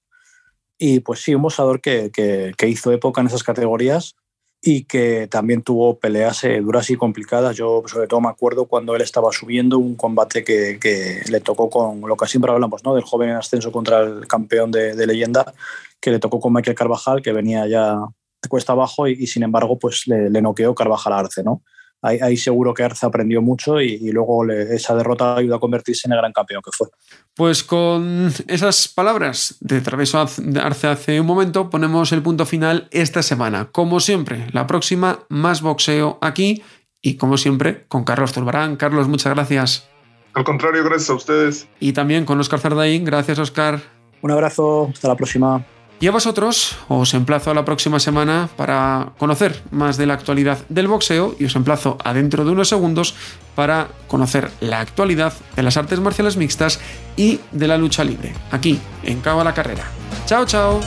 [0.79, 4.17] Y pues sí, un boxeador que, que, hizo época en esas categorías
[4.63, 7.57] y que también tuvo peleas eh, duras y complicadas.
[7.57, 12.01] Yo sobre todo me acuerdo cuando él estaba subiendo un combate que, le tocó con
[12.03, 12.95] lo que siempre hablamos, ¿no?
[12.95, 15.53] del joven en ascenso contra el campeón de, leyenda,
[16.01, 17.97] que le tocó con Michael Carvajal, que venía ya
[18.43, 21.43] de cuesta abajo y, sin embargo pues le, le noqueó Carvajal Arce.
[21.43, 21.63] ¿no?
[22.03, 26.19] Ahí, seguro que Arce aprendió mucho y, luego esa derrota ayudó a convertirse en el
[26.19, 26.89] gran campeón que fue.
[27.35, 33.23] Pues con esas palabras de Traveso Arce hace un momento, ponemos el punto final esta
[33.23, 33.69] semana.
[33.71, 36.63] Como siempre, la próxima, más boxeo aquí
[37.03, 38.77] y como siempre, con Carlos Turbarán.
[38.77, 39.89] Carlos, muchas gracias.
[40.35, 41.69] Al contrario, gracias a ustedes.
[41.81, 43.05] Y también con Oscar Zardaín.
[43.05, 43.81] Gracias, Oscar.
[44.23, 45.65] Un abrazo, hasta la próxima.
[46.03, 50.59] Y a vosotros os emplazo a la próxima semana para conocer más de la actualidad
[50.71, 53.15] del boxeo y os emplazo a dentro de unos segundos
[53.55, 56.81] para conocer la actualidad de las artes marciales mixtas
[57.17, 59.85] y de la lucha libre, aquí en Cabo a la Carrera.
[60.25, 60.81] Chao, chao.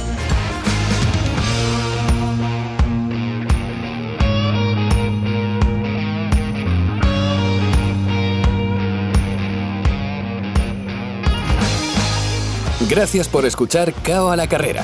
[12.89, 14.84] Gracias por escuchar Cao a la Carrera